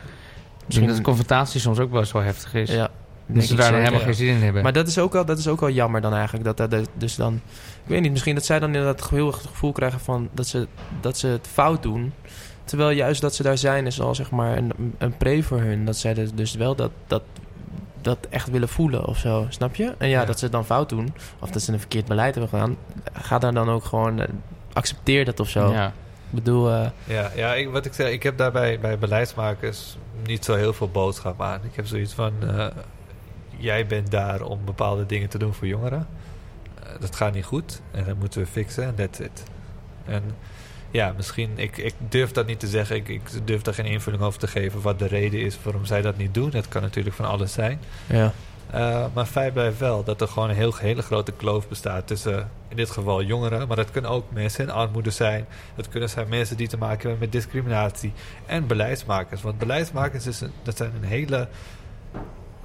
[0.67, 2.71] Denk dat de confrontatie soms ook wel zo heftig is.
[2.71, 2.77] Ja.
[2.77, 2.91] dat
[3.27, 4.63] denk ze daar dan helemaal geen zin in hebben.
[4.63, 6.45] Maar dat is, ook al, dat is ook al jammer dan eigenlijk.
[6.45, 7.35] Dat, dat, dat- dus dan,
[7.83, 10.47] ik weet niet, misschien dat zij dan inderdaad heel erg het gevoel krijgen van dat
[10.47, 10.67] ze,
[11.01, 12.13] dat ze het fout doen.
[12.67, 15.85] Terwijl juist dat ze daar zijn is al zeg maar een, een pre voor hun.
[15.85, 17.23] Dat zij dus- dus wel dat, dat,
[18.01, 19.95] dat echt willen voelen of zo, snap je?
[19.99, 20.27] En ja, Ja.
[20.27, 22.77] dat ze het dan fout doen, of dat ze een verkeerd beleid hebben gedaan,
[23.13, 24.29] ga daar dan ook gewoon, eh,
[24.73, 25.73] accepteer dat of zo.
[25.73, 25.87] Ja.
[25.87, 29.97] Ik bedoel, eh, Ja, ja ik, wat ik zeg, ik heb daarbij bij beleidsmakers
[30.27, 31.61] niet zo heel veel boodschap aan.
[31.65, 32.67] Ik heb zoiets van, eh,
[33.57, 36.07] jij bent daar om bepaalde dingen te doen voor jongeren.
[37.01, 39.43] Dat gaat niet goed en dat moeten we fixen en that's it.
[40.05, 40.23] En
[40.91, 42.97] ja, misschien, ik, ik durf dat niet te zeggen.
[42.97, 46.03] Ik, ik durf daar geen invulling over te geven wat de reden is waarom zij
[46.03, 46.51] dat niet doen.
[46.51, 47.81] Dat kan natuurlijk van alles zijn.
[48.07, 48.33] ja.
[48.75, 52.51] Uh, maar feit blijft wel dat er gewoon een heel, hele grote kloof bestaat tussen
[52.69, 55.47] in dit geval jongeren, maar dat kunnen ook mensen in armoede zijn.
[55.77, 58.13] Dat kunnen zijn mensen die te maken hebben met discriminatie
[58.47, 59.43] en beleidsmakers.
[59.43, 61.49] Want beleidsmakers is een, dat zijn een hele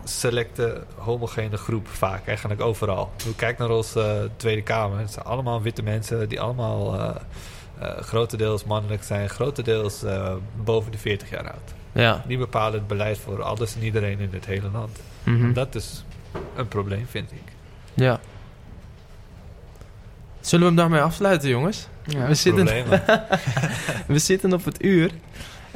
[0.04, 3.12] selecte, homogene groep vaak, eigenlijk overal.
[3.36, 5.00] Kijk naar onze uh, Tweede Kamer.
[5.00, 7.16] Het zijn allemaal witte mensen die allemaal uh, uh,
[7.82, 11.74] grotendeels mannelijk zijn, grotendeels uh, boven de 40 jaar oud.
[11.92, 12.24] Ja.
[12.28, 15.00] Die bepalen het beleid voor alles en iedereen in het hele land.
[15.24, 15.54] Mhm.
[15.54, 16.04] Dat is
[16.56, 17.44] een probleem, vind ik.
[17.94, 18.20] Ja.
[20.40, 21.88] Zullen we hem daarmee afsluiten, jongens?
[22.06, 22.66] Ja, we, zitten,
[24.08, 25.12] we zitten op het uur.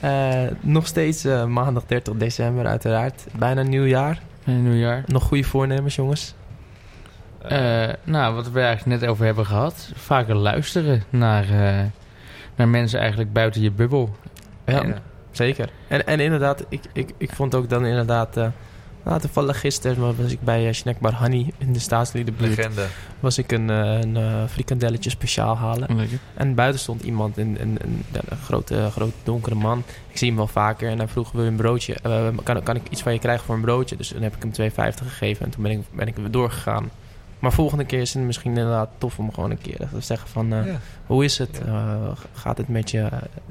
[0.04, 3.24] Uh, nog steeds uh, maandag 30 december, uiteraard.
[3.38, 4.22] Bijna nieuwjaar.
[4.46, 5.04] Een nieuwjaar.
[5.06, 6.34] Nog goede voornemens, jongens?
[7.52, 9.92] Uh, nou, wat we eigenlijk net over hebben gehad.
[9.96, 11.46] Vaker luisteren naar,
[12.56, 14.16] naar mensen eigenlijk buiten je bubbel.
[14.66, 14.98] Ja, en,
[15.32, 15.70] zeker.
[15.88, 18.38] En, en inderdaad, ik, ik, ik vond ook dan inderdaad...
[18.38, 18.48] Uh,
[19.06, 22.56] nou, toevallig gisteren was ik bij Snackbar Honey in de staatsliedenbuurt.
[22.56, 22.86] Legende.
[23.20, 25.96] Was ik een, een frikandelletje speciaal halen.
[25.96, 26.20] Lekker.
[26.34, 29.84] En buiten stond iemand, een, een, een, grote, grote donkere man.
[30.08, 31.96] Ik zie hem wel vaker en hij vroeg, wil je een broodje?
[32.44, 33.96] Kan, kan ik iets van je krijgen voor een broodje?
[33.96, 36.90] Dus dan heb ik hem 2,50 gegeven en toen ben ik, ben ik weer doorgegaan.
[37.40, 40.54] Maar volgende keer is het misschien inderdaad tof om gewoon een keer te zeggen van...
[40.54, 40.80] Uh, ja.
[41.06, 41.62] Hoe is het?
[41.66, 41.72] Ja.
[41.72, 43.10] Uh, gaat het met je?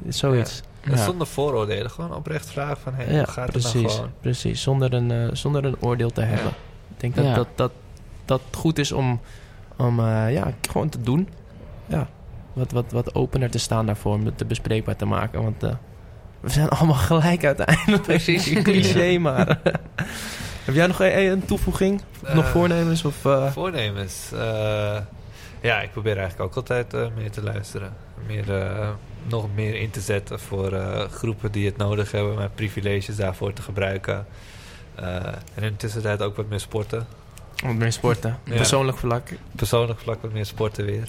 [0.08, 0.62] zoiets.
[0.82, 0.90] Ja.
[0.90, 1.04] Ja.
[1.04, 1.90] Zonder vooroordelen.
[1.90, 2.94] Gewoon oprecht vragen van...
[2.94, 4.12] Hey, ja, hoe gaat precies, het nou gewoon?
[4.20, 6.52] Precies, zonder een, uh, zonder een oordeel te hebben.
[6.96, 7.72] Ik denk dat, dat, dat
[8.24, 9.20] dat goed is om,
[9.76, 11.28] om uh, ja, gewoon te doen.
[11.86, 12.08] Ja,
[12.52, 14.14] wat, wat, wat opener te staan daarvoor.
[14.14, 15.42] Om het te bespreekbaar te maken.
[15.42, 15.70] Want uh,
[16.40, 18.02] we zijn allemaal gelijk uiteindelijk.
[18.02, 18.62] Precies.
[18.62, 19.60] Cliché maar.
[20.64, 22.02] Heb jij nog een, een toevoeging?
[22.34, 23.04] nog voornemens?
[23.04, 24.28] Of, uh, voornemens?
[25.60, 27.92] ja, ik probeer eigenlijk ook altijd meer te luisteren.
[28.26, 28.44] Meer
[29.26, 33.52] nog meer in te zetten voor uh, groepen die het nodig hebben, mijn privileges daarvoor
[33.52, 34.26] te gebruiken.
[35.00, 37.06] Uh, en in de tussentijd ook wat meer sporten.
[37.64, 38.38] Wat meer sporten.
[38.44, 38.54] Ja.
[38.54, 39.28] Persoonlijk vlak.
[39.56, 41.08] Persoonlijk vlak wat meer sporten weer.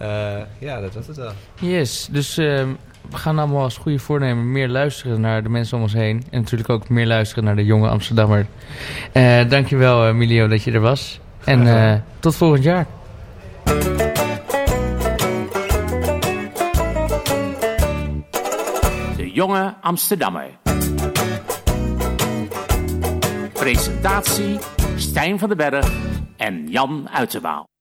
[0.00, 1.32] Uh, ja, dat was het wel.
[1.60, 2.68] Yes, dus uh,
[3.10, 6.22] we gaan allemaal als goede voornemen meer luisteren naar de mensen om ons heen.
[6.30, 8.46] En natuurlijk ook meer luisteren naar de jonge Amsterdammer.
[9.12, 11.20] Uh, dankjewel Emilio dat je er was.
[11.44, 12.86] En uh, tot volgend jaar.
[19.32, 20.46] Jonge Amsterdammer.
[23.52, 24.58] Presentatie
[24.96, 25.92] Stijn van den Berg
[26.36, 27.73] en Jan Uiterwaal.